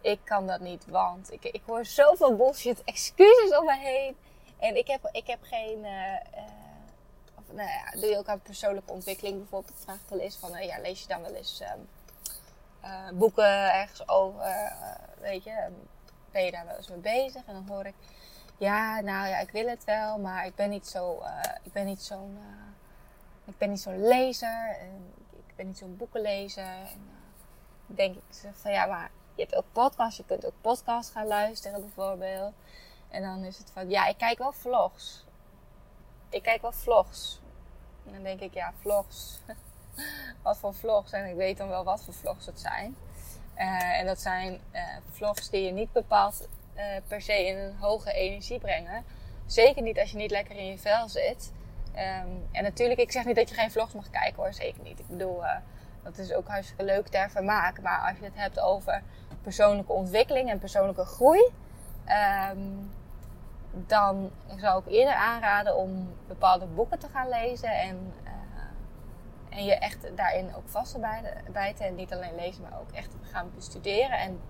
ik 0.00 0.18
kan 0.24 0.46
dat 0.46 0.60
niet, 0.60 0.86
want 0.86 1.32
ik, 1.32 1.44
ik 1.44 1.62
hoor 1.66 1.84
zoveel 1.84 2.36
bullshit 2.36 2.84
excuses 2.84 3.56
om 3.58 3.64
me 3.64 3.76
heen. 3.78 4.16
En 4.58 4.76
ik 4.76 4.86
heb, 4.86 5.08
ik 5.12 5.26
heb 5.26 5.38
geen. 5.42 5.78
Uh, 5.84 6.16
of, 7.38 7.44
nou 7.52 7.68
ja, 7.68 8.00
doe 8.00 8.10
je 8.10 8.18
ook 8.18 8.28
aan 8.28 8.40
persoonlijke 8.40 8.92
ontwikkeling 8.92 9.38
bijvoorbeeld? 9.38 9.80
Vraag 9.80 10.00
wel 10.08 10.18
eens 10.18 10.36
van, 10.36 10.56
uh, 10.56 10.64
ja, 10.64 10.80
lees 10.80 11.00
je 11.00 11.08
dan 11.08 11.22
wel 11.22 11.34
eens 11.34 11.60
um, 11.60 11.88
boeken 13.14 13.74
ergens 13.74 14.08
over? 14.08 14.72
weet 15.20 15.44
je, 15.44 15.68
ben 16.30 16.44
je 16.44 16.50
daar 16.50 16.66
wel 16.66 16.76
eens 16.76 16.88
mee 16.88 16.98
bezig? 16.98 17.42
En 17.46 17.54
dan 17.54 17.66
hoor 17.68 17.86
ik, 17.86 17.94
ja, 18.56 19.00
nou 19.00 19.28
ja, 19.28 19.38
ik 19.38 19.50
wil 19.50 19.68
het 19.68 19.84
wel, 19.84 20.18
maar 20.18 20.46
ik 20.46 20.54
ben 20.54 20.70
niet 20.70 20.86
zo, 20.86 21.22
ik 21.62 21.72
ben 21.72 21.86
niet 21.86 22.02
zo'n 22.02 22.38
ik 23.46 23.58
ben 23.58 23.70
niet 23.70 23.80
zo'n 23.80 24.06
lezer. 24.06 24.76
En 24.80 25.14
ik 25.30 25.56
ben 25.56 25.66
niet 25.66 25.78
zo'n 25.78 25.96
boekenlezer. 25.96 26.64
En 26.64 27.08
uh, 27.08 27.96
denk 27.96 28.16
ik 28.16 28.22
van 28.52 28.72
ja, 28.72 28.86
maar 28.86 29.10
je 29.34 29.42
hebt 29.42 29.54
ook 29.54 29.72
podcasts. 29.72 30.16
Je 30.16 30.24
kunt 30.24 30.46
ook 30.46 30.60
podcasts 30.60 31.12
gaan 31.12 31.26
luisteren 31.26 31.80
bijvoorbeeld. 31.80 32.52
En 33.08 33.22
dan 33.22 33.44
is 33.44 33.58
het 33.58 33.70
van 33.70 33.90
ja, 33.90 34.06
ik 34.06 34.18
kijk 34.18 34.38
wel 34.38 34.52
vlogs. 34.52 35.24
Ik 36.28 36.42
kijk 36.42 36.62
wel 36.62 36.72
vlogs. 36.72 37.40
En 38.06 38.12
dan 38.12 38.22
denk 38.22 38.40
ik 38.40 38.54
ja, 38.54 38.72
vlogs. 38.80 39.40
wat 40.42 40.58
voor 40.58 40.74
vlogs? 40.74 41.12
En 41.12 41.26
ik 41.26 41.34
weet 41.34 41.56
dan 41.56 41.68
wel 41.68 41.84
wat 41.84 42.02
voor 42.02 42.14
vlogs 42.14 42.46
het 42.46 42.60
zijn. 42.60 42.96
Uh, 43.58 43.98
en 43.98 44.06
dat 44.06 44.20
zijn 44.20 44.60
uh, 44.72 44.80
vlogs 45.10 45.50
die 45.50 45.64
je 45.64 45.72
niet 45.72 45.92
bepaald 45.92 46.48
uh, 46.76 46.82
per 47.08 47.20
se 47.20 47.46
in 47.46 47.56
een 47.56 47.76
hoge 47.76 48.12
energie 48.12 48.58
brengen. 48.58 49.04
Zeker 49.46 49.82
niet 49.82 49.98
als 49.98 50.10
je 50.10 50.16
niet 50.16 50.30
lekker 50.30 50.56
in 50.56 50.66
je 50.66 50.78
vel 50.78 51.08
zit. 51.08 51.52
Um, 51.92 52.48
en 52.52 52.62
natuurlijk, 52.62 53.00
ik 53.00 53.12
zeg 53.12 53.24
niet 53.24 53.36
dat 53.36 53.48
je 53.48 53.54
geen 53.54 53.70
vlogs 53.70 53.92
mag 53.92 54.10
kijken 54.10 54.42
hoor, 54.42 54.52
zeker 54.52 54.82
niet. 54.82 54.98
Ik 54.98 55.08
bedoel, 55.08 55.42
dat 56.02 56.18
is 56.18 56.32
ook 56.32 56.48
hartstikke 56.48 56.84
leuk 56.84 57.08
ter 57.08 57.30
vermaak. 57.30 57.80
Maar 57.80 58.08
als 58.08 58.18
je 58.18 58.24
het 58.24 58.34
hebt 58.36 58.60
over 58.60 59.02
persoonlijke 59.42 59.92
ontwikkeling 59.92 60.50
en 60.50 60.58
persoonlijke 60.58 61.04
groei, 61.04 61.52
um, 62.50 62.90
dan 63.70 64.30
zou 64.56 64.82
ik 64.84 64.92
eerder 64.92 65.14
aanraden 65.14 65.76
om 65.76 66.14
bepaalde 66.28 66.66
boeken 66.66 66.98
te 66.98 67.08
gaan 67.08 67.28
lezen 67.28 67.70
en, 67.70 68.12
en 69.56 69.64
je 69.64 69.74
echt 69.74 70.16
daarin 70.16 70.54
ook 70.56 70.68
vast 70.68 70.92
te 70.92 70.98
bijten. 71.52 71.86
En 71.86 71.94
niet 71.94 72.12
alleen 72.12 72.34
lezen, 72.36 72.62
maar 72.62 72.80
ook 72.80 72.92
echt 72.92 73.14
gaan 73.20 73.50
bestuderen 73.54 74.18
en 74.18 74.40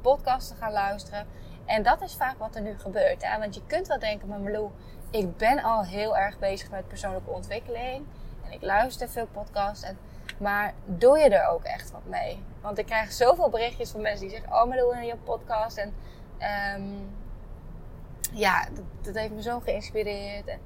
podcasts 0.00 0.48
te 0.48 0.54
gaan 0.54 0.72
luisteren. 0.72 1.26
En 1.64 1.82
dat 1.82 2.02
is 2.02 2.14
vaak 2.14 2.38
wat 2.38 2.54
er 2.54 2.62
nu 2.62 2.78
gebeurt. 2.78 3.24
Hè? 3.24 3.38
Want 3.38 3.54
je 3.54 3.66
kunt 3.66 3.86
wel 3.86 3.98
denken, 3.98 4.28
maar 4.28 4.40
Malou, 4.40 4.70
ik 5.10 5.36
ben 5.36 5.62
al 5.62 5.84
heel 5.84 6.16
erg 6.16 6.38
bezig 6.38 6.70
met 6.70 6.88
persoonlijke 6.88 7.30
ontwikkeling. 7.30 8.06
En 8.44 8.52
ik 8.52 8.62
luister 8.62 9.08
veel 9.08 9.26
podcasts. 9.26 9.84
En, 9.84 9.98
maar 10.38 10.74
doe 10.84 11.18
je 11.18 11.28
er 11.28 11.48
ook 11.48 11.64
echt 11.64 11.90
wat 11.90 12.04
mee? 12.04 12.42
Want 12.60 12.78
ik 12.78 12.86
krijg 12.86 13.12
zoveel 13.12 13.48
berichtjes 13.48 13.90
van 13.90 14.00
mensen 14.00 14.28
die 14.28 14.36
zeggen: 14.36 14.52
Oh, 14.52 14.76
doe 14.76 14.94
in 14.94 15.06
je 15.06 15.16
podcast. 15.16 15.76
En 15.76 15.94
um, 16.76 17.16
ja, 18.32 18.68
dat, 19.02 19.14
heeft 19.14 19.32
me 19.32 19.42
zo 19.42 19.60
geïnspireerd. 19.60 20.58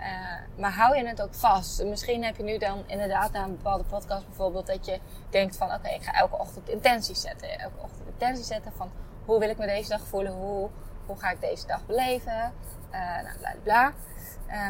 Uh, 0.00 0.60
maar 0.60 0.72
hou 0.72 0.96
je 0.96 1.06
het 1.06 1.22
ook 1.22 1.34
vast? 1.34 1.84
Misschien 1.84 2.24
heb 2.24 2.36
je 2.36 2.42
nu 2.42 2.58
dan 2.58 2.82
inderdaad 2.86 3.32
na 3.32 3.44
een 3.44 3.56
bepaalde 3.56 3.84
podcast 3.84 4.26
bijvoorbeeld 4.26 4.66
dat 4.66 4.86
je 4.86 5.00
denkt 5.30 5.56
van 5.56 5.74
oké, 5.74 5.88
ik 5.88 6.02
ga 6.02 6.12
elke 6.12 6.38
ochtend 6.38 6.68
intenties 6.68 7.20
zetten. 7.20 7.58
Elke 7.58 7.78
ochtend 7.82 8.08
intenties 8.08 8.46
zetten 8.46 8.72
van 8.72 8.90
hoe 9.24 9.38
wil 9.38 9.48
ik 9.48 9.58
me 9.58 9.66
deze 9.66 9.88
dag 9.88 10.06
voelen? 10.06 10.32
Hoe, 10.32 10.68
hoe 11.06 11.18
ga 11.18 11.30
ik 11.30 11.40
deze 11.40 11.66
dag 11.66 11.86
beleven? 11.86 12.52
Uh, 12.92 13.22
nou, 13.22 13.38
bla 13.38 13.54
bla. 13.62 13.92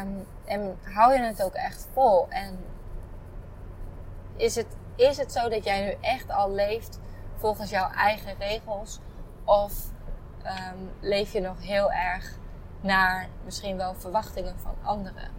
Um, 0.01 0.27
en 0.45 0.79
hou 0.83 1.13
je 1.13 1.19
het 1.19 1.43
ook 1.43 1.53
echt 1.53 1.87
vol? 1.93 2.29
En 2.29 2.65
is 4.35 4.55
het, 4.55 4.67
is 4.95 5.17
het 5.17 5.31
zo 5.31 5.49
dat 5.49 5.63
jij 5.63 5.85
nu 5.85 5.95
echt 6.01 6.31
al 6.31 6.51
leeft 6.51 6.99
volgens 7.37 7.69
jouw 7.69 7.89
eigen 7.89 8.35
regels? 8.39 8.99
Of 9.43 9.73
um, 10.45 10.91
leef 10.99 11.33
je 11.33 11.41
nog 11.41 11.61
heel 11.61 11.91
erg 11.91 12.39
naar 12.81 13.29
misschien 13.45 13.77
wel 13.77 13.95
verwachtingen 13.95 14.59
van 14.59 14.75
anderen? 14.83 15.29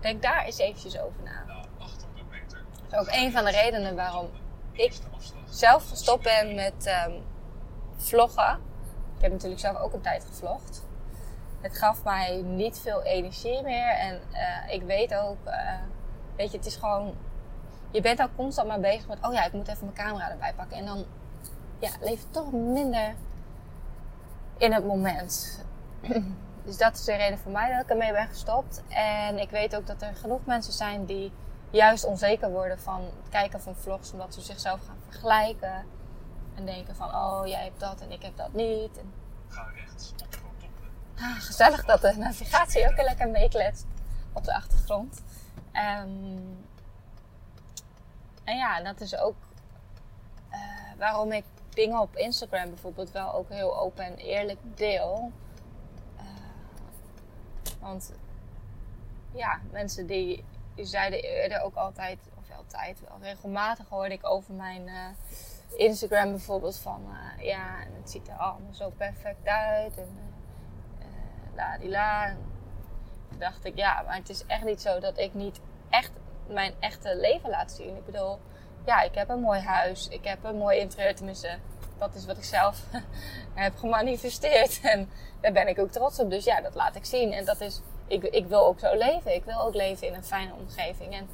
Denk 0.00 0.22
daar 0.22 0.44
eens 0.44 0.58
eventjes 0.58 0.98
over 0.98 1.22
na. 1.24 1.44
Dat 2.88 2.92
is 2.92 2.98
ook 2.98 3.22
een 3.22 3.32
van 3.32 3.44
de 3.44 3.50
redenen 3.50 3.96
waarom 3.96 4.30
ik 4.72 4.92
zelf 5.48 5.88
gestopt 5.88 6.22
ben 6.22 6.54
met 6.54 7.04
um, 7.06 7.24
vloggen. 7.96 8.60
Ik 9.16 9.22
heb 9.22 9.32
natuurlijk 9.32 9.60
zelf 9.60 9.76
ook 9.76 9.92
een 9.92 10.00
tijd 10.00 10.24
gevlogd 10.24 10.86
het 11.60 11.78
gaf 11.78 12.04
mij 12.04 12.42
niet 12.42 12.78
veel 12.78 13.02
energie 13.02 13.62
meer. 13.62 13.88
En 13.88 14.20
uh, 14.32 14.74
ik 14.74 14.82
weet 14.82 15.14
ook, 15.14 15.36
uh, 15.46 15.72
weet 16.36 16.50
je, 16.50 16.56
het 16.56 16.66
is 16.66 16.76
gewoon. 16.76 17.14
Je 17.90 18.00
bent 18.00 18.20
al 18.20 18.28
constant 18.36 18.68
maar 18.68 18.80
bezig 18.80 19.08
met, 19.08 19.18
oh 19.26 19.32
ja, 19.32 19.44
ik 19.44 19.52
moet 19.52 19.68
even 19.68 19.84
mijn 19.84 19.96
camera 19.96 20.30
erbij 20.30 20.52
pakken. 20.56 20.76
En 20.76 20.86
dan 20.86 21.04
ja, 21.78 21.90
leef 22.00 22.20
je 22.20 22.30
toch 22.30 22.52
minder 22.52 23.14
in 24.56 24.72
het 24.72 24.84
moment. 24.84 25.64
dus 26.64 26.76
dat 26.76 26.94
is 26.94 27.04
de 27.04 27.14
reden 27.14 27.38
voor 27.38 27.52
mij 27.52 27.72
dat 27.72 27.82
ik 27.82 27.90
ermee 27.90 28.12
ben 28.12 28.28
gestopt. 28.28 28.82
En 28.88 29.38
ik 29.38 29.50
weet 29.50 29.76
ook 29.76 29.86
dat 29.86 30.02
er 30.02 30.14
genoeg 30.14 30.44
mensen 30.44 30.72
zijn 30.72 31.04
die 31.04 31.32
juist 31.70 32.04
onzeker 32.04 32.50
worden 32.50 32.78
van 32.80 33.00
het 33.00 33.28
kijken 33.30 33.60
van 33.60 33.76
vlogs, 33.76 34.12
omdat 34.12 34.34
ze 34.34 34.40
zichzelf 34.40 34.80
gaan 34.86 34.98
vergelijken. 35.08 35.84
En 36.54 36.66
denken 36.66 36.96
van, 36.96 37.14
oh, 37.14 37.46
jij 37.46 37.64
hebt 37.64 37.80
dat 37.80 38.00
en 38.00 38.10
ik 38.10 38.22
heb 38.22 38.36
dat 38.36 38.52
niet. 38.52 38.98
En... 38.98 39.12
Ga 39.48 39.70
rechts, 39.74 40.12
ah, 41.16 41.40
gezellig 41.40 41.84
dat 41.84 42.00
de 42.00 42.14
navigatie 42.16 42.88
ook 42.88 43.02
lekker 43.02 43.28
meekletst 43.28 43.86
op 44.32 44.44
de 44.44 44.54
achtergrond. 44.54 45.22
Um, 45.72 46.66
en 48.44 48.56
ja, 48.56 48.82
dat 48.82 49.00
is 49.00 49.16
ook 49.16 49.36
uh, 50.52 50.58
waarom 50.98 51.32
ik 51.32 51.44
dingen 51.68 52.00
op 52.00 52.16
Instagram 52.16 52.68
bijvoorbeeld 52.68 53.10
wel 53.10 53.34
ook 53.34 53.48
heel 53.48 53.78
open 53.78 54.04
en 54.04 54.16
eerlijk 54.16 54.58
deel. 54.74 55.32
Want 57.80 58.12
ja, 59.32 59.60
mensen 59.70 60.06
die, 60.06 60.44
zeiden 60.76 61.22
eerder 61.22 61.62
ook 61.62 61.74
altijd, 61.74 62.18
of 62.38 62.56
altijd, 62.56 63.00
wel 63.00 63.18
regelmatig 63.20 63.88
hoorde 63.88 64.14
ik 64.14 64.26
over 64.26 64.54
mijn 64.54 64.86
uh, 64.86 65.06
Instagram 65.76 66.30
bijvoorbeeld 66.30 66.78
van 66.78 67.02
ja, 67.38 67.80
en 67.80 67.94
het 68.00 68.10
ziet 68.10 68.28
er 68.28 68.34
allemaal 68.34 68.74
zo 68.74 68.90
perfect 68.90 69.46
uit 69.46 69.96
en 69.96 70.08
la 71.54 71.78
die 71.78 71.88
la. 71.88 72.36
Toen 73.28 73.38
dacht 73.38 73.64
ik 73.64 73.76
ja, 73.76 74.02
maar 74.02 74.16
het 74.16 74.28
is 74.28 74.46
echt 74.46 74.64
niet 74.64 74.80
zo 74.80 75.00
dat 75.00 75.18
ik 75.18 75.34
niet 75.34 75.60
echt 75.90 76.12
mijn 76.48 76.74
echte 76.80 77.16
leven 77.16 77.50
laat 77.50 77.72
zien. 77.72 77.96
Ik 77.96 78.04
bedoel, 78.04 78.38
ja, 78.84 79.02
ik 79.02 79.14
heb 79.14 79.28
een 79.28 79.40
mooi 79.40 79.60
huis. 79.60 80.08
Ik 80.08 80.24
heb 80.24 80.44
een 80.44 80.56
mooi 80.56 80.78
interieur. 80.78 81.14
Tenminste, 81.14 81.58
dat 81.98 82.14
is 82.14 82.26
wat 82.26 82.36
ik 82.36 82.44
zelf 82.44 82.84
heb 83.54 83.76
gemanifesteerd. 83.76 84.80
En 84.92 85.08
daar 85.40 85.52
ben 85.52 85.68
ik 85.68 85.78
ook 85.78 85.90
trots 85.90 86.18
op. 86.18 86.30
Dus 86.30 86.44
ja, 86.44 86.60
dat 86.60 86.74
laat 86.74 86.96
ik 86.96 87.04
zien. 87.04 87.32
En 87.32 87.44
dat 87.44 87.60
is, 87.60 87.80
ik, 88.06 88.22
ik 88.22 88.46
wil 88.46 88.66
ook 88.66 88.78
zo 88.78 88.96
leven. 88.96 89.34
Ik 89.34 89.44
wil 89.44 89.60
ook 89.60 89.74
leven 89.74 90.06
in 90.06 90.14
een 90.14 90.24
fijne 90.24 90.52
omgeving. 90.54 91.12
En 91.14 91.28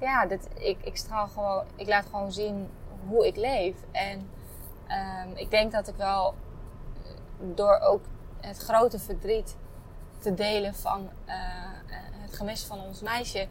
ja, 0.00 0.26
dit, 0.26 0.48
ik, 0.54 0.78
ik 0.80 0.96
straal 0.96 1.28
gewoon, 1.28 1.64
ik 1.76 1.88
laat 1.88 2.06
gewoon 2.06 2.32
zien 2.32 2.70
hoe 3.08 3.26
ik 3.26 3.36
leef. 3.36 3.74
En 3.92 4.30
um, 4.88 5.36
ik 5.36 5.50
denk 5.50 5.72
dat 5.72 5.88
ik 5.88 5.94
wel 5.96 6.34
door 7.54 7.78
ook 7.78 8.04
het 8.40 8.58
grote 8.58 8.98
verdriet 8.98 9.56
te 10.18 10.34
delen 10.34 10.74
van 10.74 11.08
uh, 11.26 11.34
het 12.22 12.34
gemis 12.34 12.62
van 12.62 12.80
ons 12.80 13.00
meisje 13.00 13.48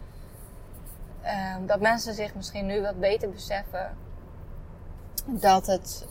Ehm, 1.21 1.65
dat 1.65 1.79
mensen 1.79 2.13
zich 2.13 2.35
misschien 2.35 2.65
nu 2.65 2.81
wat 2.81 2.99
beter 2.99 3.29
beseffen 3.29 3.97
dat 5.25 5.65
het, 5.65 6.07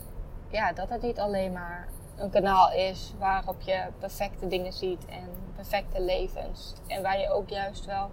ja, 0.49 0.73
dat 0.73 0.89
het 0.89 1.01
niet 1.01 1.19
alleen 1.19 1.51
maar 1.51 1.87
een 2.15 2.29
kanaal 2.29 2.71
is 2.71 3.13
waarop 3.17 3.61
je 3.61 3.87
perfecte 3.99 4.47
dingen 4.47 4.73
ziet 4.73 5.05
en 5.05 5.29
perfecte 5.55 6.01
levens. 6.01 6.73
En 6.87 7.01
waar 7.01 7.19
je 7.19 7.29
ook 7.29 7.49
juist 7.49 7.85
wel 7.85 8.11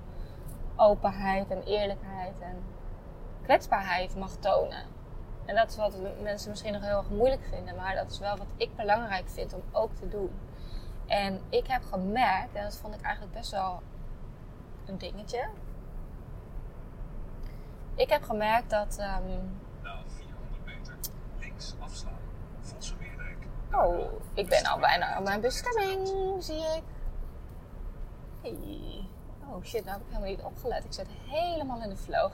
openheid 0.76 1.50
en 1.50 1.62
eerlijkheid 1.62 2.40
en 2.40 2.62
kwetsbaarheid 3.42 4.16
mag 4.16 4.36
tonen. 4.40 4.84
En 5.44 5.54
dat 5.54 5.70
is 5.70 5.76
wat 5.76 5.96
mensen 6.22 6.50
misschien 6.50 6.72
nog 6.72 6.82
heel 6.82 6.98
erg 6.98 7.10
moeilijk 7.10 7.42
vinden, 7.50 7.76
maar 7.76 7.94
dat 7.94 8.10
is 8.10 8.18
wel 8.18 8.36
wat 8.36 8.46
ik 8.56 8.76
belangrijk 8.76 9.28
vind 9.28 9.54
om 9.54 9.62
ook 9.72 9.94
te 9.94 10.08
doen. 10.08 10.30
En 11.06 11.40
ik 11.48 11.66
heb 11.66 11.82
gemerkt, 11.82 12.54
en 12.54 12.62
dat 12.62 12.76
vond 12.76 12.94
ik 12.94 13.00
eigenlijk 13.00 13.34
best 13.34 13.50
wel 13.50 13.82
een 14.86 14.98
dingetje, 14.98 15.48
ik 17.94 18.10
heb 18.10 18.22
gemerkt 18.22 18.70
dat. 18.70 18.98
Um... 18.98 19.58
Nou, 19.82 19.98
400 20.08 20.64
meter 20.64 20.94
links 21.38 21.74
afslaan. 21.78 22.25
Vossenmeerdijk. 22.66 23.38
Oh, 23.72 24.12
ik 24.34 24.48
ben 24.48 24.64
al 24.64 24.78
bijna 24.78 25.14
aan 25.14 25.22
mijn 25.22 25.40
bestemming, 25.40 26.08
zie 26.44 26.56
ik. 26.76 26.82
Hey. 28.42 29.08
Oh 29.48 29.64
shit, 29.64 29.84
nou 29.84 29.98
heb 29.98 30.06
ik 30.06 30.12
helemaal 30.12 30.30
niet 30.30 30.42
opgelet. 30.42 30.84
Ik 30.84 30.92
zit 30.92 31.06
helemaal 31.28 31.82
in 31.82 31.88
de 31.88 31.96
flow. 31.96 32.32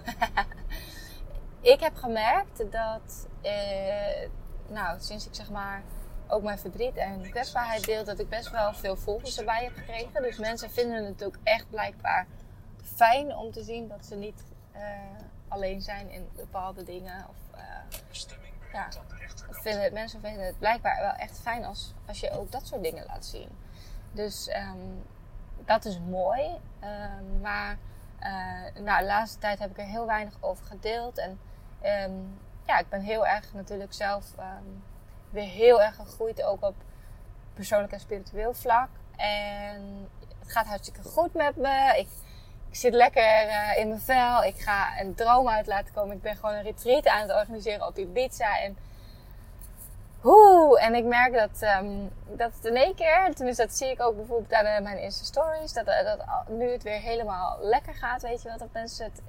ik 1.74 1.80
heb 1.80 1.96
gemerkt 1.96 2.72
dat, 2.72 3.28
eh, 3.42 4.28
nou, 4.68 5.00
sinds 5.00 5.26
ik 5.26 5.34
zeg 5.34 5.50
maar 5.50 5.82
ook 6.28 6.42
mijn 6.42 6.58
verdriet 6.58 6.96
en 6.96 7.30
kwetsbaarheid 7.30 7.84
deel, 7.84 8.04
dat 8.04 8.18
ik 8.18 8.28
best 8.28 8.50
wel 8.50 8.72
veel 8.74 8.96
volgers 8.96 9.38
erbij 9.38 9.64
heb 9.64 9.76
gekregen. 9.76 10.22
Dus 10.22 10.38
mensen 10.38 10.70
vinden 10.70 11.04
het 11.04 11.24
ook 11.24 11.36
echt 11.42 11.70
blijkbaar 11.70 12.26
fijn 12.82 13.36
om 13.36 13.52
te 13.52 13.62
zien 13.62 13.88
dat 13.88 14.06
ze 14.06 14.14
niet 14.14 14.44
uh, 14.76 14.80
alleen 15.48 15.80
zijn 15.80 16.10
in 16.10 16.28
bepaalde 16.36 16.82
dingen. 16.82 17.26
Of, 17.28 17.58
uh, 17.58 17.62
ja, 18.72 18.88
vinden, 19.50 19.92
mensen 19.92 20.20
vinden 20.20 20.46
het 20.46 20.58
blijkbaar 20.58 21.00
wel 21.00 21.12
echt 21.12 21.38
fijn 21.38 21.64
als, 21.64 21.94
als 22.06 22.20
je 22.20 22.30
ook 22.30 22.52
dat 22.52 22.66
soort 22.66 22.82
dingen 22.82 23.04
laat 23.06 23.24
zien. 23.24 23.48
Dus 24.12 24.48
um, 24.56 25.02
dat 25.64 25.84
is 25.84 25.98
mooi. 25.98 26.58
Um, 26.84 27.40
maar 27.40 27.76
uh, 28.20 28.82
nou, 28.82 29.00
de 29.00 29.06
laatste 29.06 29.38
tijd 29.38 29.58
heb 29.58 29.70
ik 29.70 29.78
er 29.78 29.84
heel 29.84 30.06
weinig 30.06 30.34
over 30.40 30.64
gedeeld. 30.66 31.18
En 31.18 31.40
um, 32.10 32.38
ja, 32.66 32.78
ik 32.78 32.88
ben 32.88 33.00
heel 33.00 33.26
erg 33.26 33.52
natuurlijk 33.52 33.92
zelf 33.92 34.34
weer 35.30 35.48
heel 35.48 35.82
erg 35.82 35.96
gegroeid. 35.96 36.42
Ook 36.42 36.62
op 36.62 36.74
persoonlijk 37.54 37.92
en 37.92 38.00
spiritueel 38.00 38.54
vlak. 38.54 38.88
En 39.16 40.08
het 40.38 40.52
gaat 40.52 40.66
hartstikke 40.66 41.02
goed 41.02 41.34
met 41.34 41.56
me. 41.56 41.94
Ik 41.96 42.08
ik 42.72 42.78
zit 42.78 42.94
lekker 42.94 43.46
uh, 43.46 43.76
in 43.76 43.88
mijn 43.88 44.00
vel. 44.00 44.44
Ik 44.44 44.56
ga 44.56 45.00
een 45.00 45.14
droom 45.14 45.48
uit 45.48 45.66
laten 45.66 45.94
komen. 45.94 46.16
Ik 46.16 46.22
ben 46.22 46.36
gewoon 46.36 46.54
een 46.54 46.62
retreat 46.62 47.06
aan 47.06 47.20
het 47.20 47.34
organiseren 47.36 47.86
op 47.86 47.98
Ibiza. 47.98 48.58
En, 48.60 48.76
hoe, 50.20 50.80
en 50.80 50.94
ik 50.94 51.04
merk 51.04 51.32
dat, 51.32 51.62
um, 51.80 52.10
dat 52.26 52.52
het 52.54 52.64
in 52.64 52.76
één 52.76 52.94
keer, 52.94 53.34
tenminste 53.34 53.62
dat 53.62 53.76
zie 53.76 53.90
ik 53.90 54.02
ook 54.02 54.16
bijvoorbeeld 54.16 54.52
aan 54.52 54.66
uh, 54.66 54.80
mijn 54.80 54.98
Insta 54.98 55.24
Stories, 55.24 55.72
dat, 55.72 55.86
uh, 55.86 56.04
dat 56.04 56.48
nu 56.48 56.70
het 56.70 56.82
weer 56.82 57.00
helemaal 57.00 57.58
lekker 57.60 57.94
gaat, 57.94 58.22
weet 58.22 58.42
je 58.42 58.48
wel, 58.48 58.58
dat 58.58 58.72
mensen 58.72 59.04
het 59.04 59.20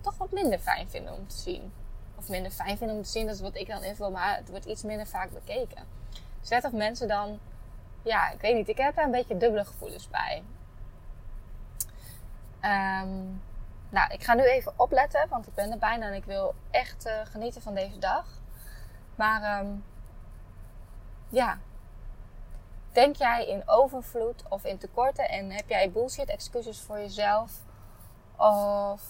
toch 0.00 0.16
wat 0.16 0.30
minder 0.30 0.58
fijn 0.58 0.90
vinden 0.90 1.12
om 1.12 1.28
te 1.28 1.36
zien. 1.36 1.72
Of 2.18 2.28
minder 2.28 2.52
fijn 2.52 2.78
vinden 2.78 2.96
om 2.96 3.02
te 3.02 3.10
zien, 3.10 3.26
dat 3.26 3.34
is 3.34 3.40
wat 3.40 3.56
ik 3.56 3.68
dan 3.68 3.82
invul, 3.82 4.10
maar 4.10 4.36
het 4.36 4.48
wordt 4.48 4.64
iets 4.64 4.82
minder 4.82 5.06
vaak 5.06 5.30
bekeken. 5.30 5.84
Dus 6.40 6.48
net 6.48 6.64
of 6.64 6.72
mensen 6.72 7.08
dan, 7.08 7.38
ja, 8.02 8.30
ik 8.30 8.40
weet 8.40 8.54
niet, 8.54 8.68
ik 8.68 8.78
heb 8.78 8.98
er 8.98 9.04
een 9.04 9.10
beetje 9.10 9.36
dubbele 9.36 9.64
gevoelens 9.64 10.08
bij. 10.08 10.42
Um, 12.64 13.42
nou, 13.88 14.12
ik 14.12 14.24
ga 14.24 14.34
nu 14.34 14.44
even 14.44 14.72
opletten, 14.76 15.28
want 15.28 15.46
ik 15.46 15.54
ben 15.54 15.70
er 15.70 15.78
bijna 15.78 16.06
en 16.06 16.14
ik 16.14 16.24
wil 16.24 16.54
echt 16.70 17.06
uh, 17.06 17.12
genieten 17.24 17.62
van 17.62 17.74
deze 17.74 17.98
dag. 17.98 18.26
Maar 19.14 19.60
um, 19.60 19.84
ja, 21.28 21.58
denk 22.92 23.16
jij 23.16 23.46
in 23.46 23.68
overvloed 23.68 24.42
of 24.48 24.64
in 24.64 24.78
tekorten 24.78 25.28
en 25.28 25.50
heb 25.50 25.68
jij 25.68 25.90
bullshit 25.90 26.28
excuses 26.28 26.80
voor 26.80 26.98
jezelf? 26.98 27.52
Of 28.36 29.02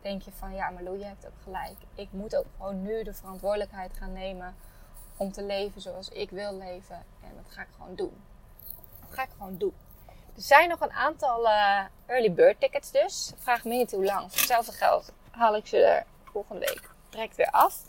denk 0.00 0.22
je 0.22 0.32
van 0.32 0.54
ja, 0.54 0.70
maar 0.70 0.82
Lou, 0.82 0.98
je 0.98 1.04
hebt 1.04 1.26
ook 1.26 1.42
gelijk. 1.42 1.76
Ik 1.94 2.12
moet 2.12 2.36
ook 2.36 2.46
gewoon 2.56 2.82
nu 2.82 3.02
de 3.02 3.14
verantwoordelijkheid 3.14 3.92
gaan 3.92 4.12
nemen 4.12 4.54
om 5.16 5.32
te 5.32 5.42
leven 5.42 5.80
zoals 5.80 6.08
ik 6.08 6.30
wil 6.30 6.54
leven. 6.54 7.04
En 7.20 7.30
dat 7.42 7.52
ga 7.52 7.62
ik 7.62 7.68
gewoon 7.76 7.94
doen. 7.94 8.22
Dat 9.00 9.14
ga 9.14 9.22
ik 9.22 9.30
gewoon 9.36 9.56
doen. 9.56 9.74
Er 10.36 10.42
zijn 10.42 10.68
nog 10.68 10.80
een 10.80 10.92
aantal 10.92 11.44
uh, 11.44 11.84
early 12.06 12.32
bird 12.32 12.60
tickets 12.60 12.90
dus. 12.90 13.32
Vraag 13.36 13.64
me 13.64 13.70
niet 13.70 13.90
hoe 13.90 14.04
lang. 14.04 14.22
Hetzelfde 14.22 14.72
geld 14.72 15.12
haal 15.30 15.56
ik 15.56 15.66
ze 15.66 15.84
er 15.84 16.06
volgende 16.24 16.60
week 16.66 16.90
direct 17.10 17.36
weer 17.36 17.50
af. 17.50 17.82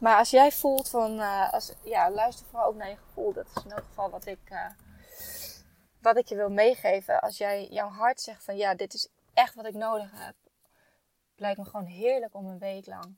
Maar 0.00 0.16
als 0.16 0.30
jij 0.30 0.52
voelt 0.52 0.88
van, 0.88 1.12
uh, 1.12 1.52
als, 1.52 1.72
ja, 1.82 2.10
luister 2.10 2.46
vooral 2.46 2.68
ook 2.68 2.76
naar 2.76 2.88
je 2.88 2.96
gevoel. 2.96 3.32
Dat 3.32 3.46
is 3.54 3.64
in 3.64 3.70
elk 3.70 3.84
geval 3.84 4.10
wat 4.10 4.26
ik, 4.26 4.50
uh, 4.50 4.66
wat 6.00 6.16
ik 6.16 6.28
je 6.28 6.36
wil 6.36 6.50
meegeven. 6.50 7.20
Als 7.20 7.38
jij 7.38 7.66
jouw 7.70 7.88
hart 7.88 8.20
zegt 8.20 8.44
van, 8.44 8.56
ja, 8.56 8.74
dit 8.74 8.94
is 8.94 9.08
echt 9.34 9.54
wat 9.54 9.66
ik 9.66 9.74
nodig 9.74 10.10
heb. 10.10 10.34
Het 11.30 11.40
lijkt 11.40 11.58
me 11.58 11.64
gewoon 11.64 11.86
heerlijk 11.86 12.34
om 12.34 12.46
een 12.46 12.58
week 12.58 12.86
lang 12.86 13.16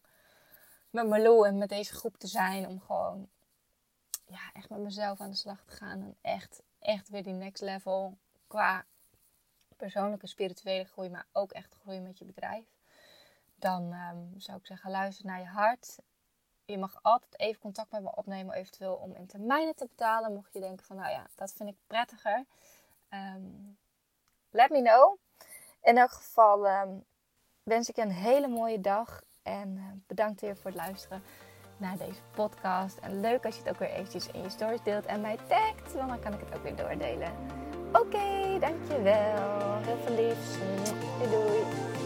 met 0.90 1.08
Marlo 1.08 1.44
en 1.44 1.58
met 1.58 1.68
deze 1.68 1.94
groep 1.94 2.16
te 2.16 2.26
zijn. 2.26 2.66
Om 2.66 2.80
gewoon, 2.80 3.28
ja, 4.26 4.50
echt 4.52 4.68
met 4.68 4.78
mezelf 4.78 5.20
aan 5.20 5.30
de 5.30 5.36
slag 5.36 5.64
te 5.64 5.76
gaan. 5.76 6.00
En 6.00 6.16
echt, 6.20 6.62
echt 6.78 7.08
weer 7.08 7.22
die 7.22 7.32
next 7.32 7.62
level 7.62 8.18
qua 8.50 8.84
persoonlijke 9.76 10.26
spirituele 10.26 10.84
groei, 10.84 11.10
maar 11.10 11.26
ook 11.32 11.52
echt 11.52 11.76
groei 11.80 12.00
met 12.00 12.18
je 12.18 12.24
bedrijf, 12.24 12.64
dan 13.54 13.92
um, 13.92 14.34
zou 14.36 14.58
ik 14.58 14.66
zeggen, 14.66 14.90
luister 14.90 15.26
naar 15.26 15.40
je 15.40 15.46
hart. 15.46 15.98
Je 16.64 16.78
mag 16.78 16.98
altijd 17.02 17.38
even 17.38 17.60
contact 17.60 17.90
met 17.90 18.02
me 18.02 18.14
opnemen, 18.14 18.54
eventueel 18.54 18.94
om 18.94 19.14
in 19.14 19.26
termijnen 19.26 19.74
te 19.74 19.86
betalen. 19.86 20.34
Mocht 20.34 20.52
je 20.52 20.60
denken 20.60 20.86
van, 20.86 20.96
nou 20.96 21.10
ja, 21.10 21.26
dat 21.34 21.52
vind 21.52 21.68
ik 21.68 21.76
prettiger. 21.86 22.44
Um, 23.10 23.78
let 24.50 24.70
me 24.70 24.82
know. 24.82 25.18
In 25.82 25.98
elk 25.98 26.10
geval 26.10 26.68
um, 26.68 27.04
wens 27.62 27.88
ik 27.88 27.96
je 27.96 28.02
een 28.02 28.10
hele 28.10 28.48
mooie 28.48 28.80
dag. 28.80 29.22
En 29.42 29.76
uh, 29.76 29.84
bedankt 30.06 30.40
weer 30.40 30.56
voor 30.56 30.70
het 30.70 30.80
luisteren 30.80 31.22
naar 31.76 31.96
deze 31.96 32.22
podcast. 32.30 32.98
En 32.98 33.20
leuk 33.20 33.44
als 33.44 33.54
je 33.54 33.62
het 33.62 33.70
ook 33.70 33.78
weer 33.78 33.90
eventjes 33.90 34.26
in 34.26 34.42
je 34.42 34.50
stories 34.50 34.82
deelt 34.82 35.06
en 35.06 35.20
mij 35.20 35.36
tagt, 35.48 35.92
want 35.92 36.08
dan 36.08 36.20
kan 36.20 36.32
ik 36.32 36.40
het 36.40 36.54
ook 36.54 36.62
weer 36.62 36.76
doordelen. 36.76 37.69
Oké, 37.92 37.98
okay, 37.98 38.58
dankjewel. 38.58 39.78
Heel 39.84 39.96
veel 40.04 40.14
liefs. 40.16 40.58
Doei 41.18 41.30
doei. 41.30 41.99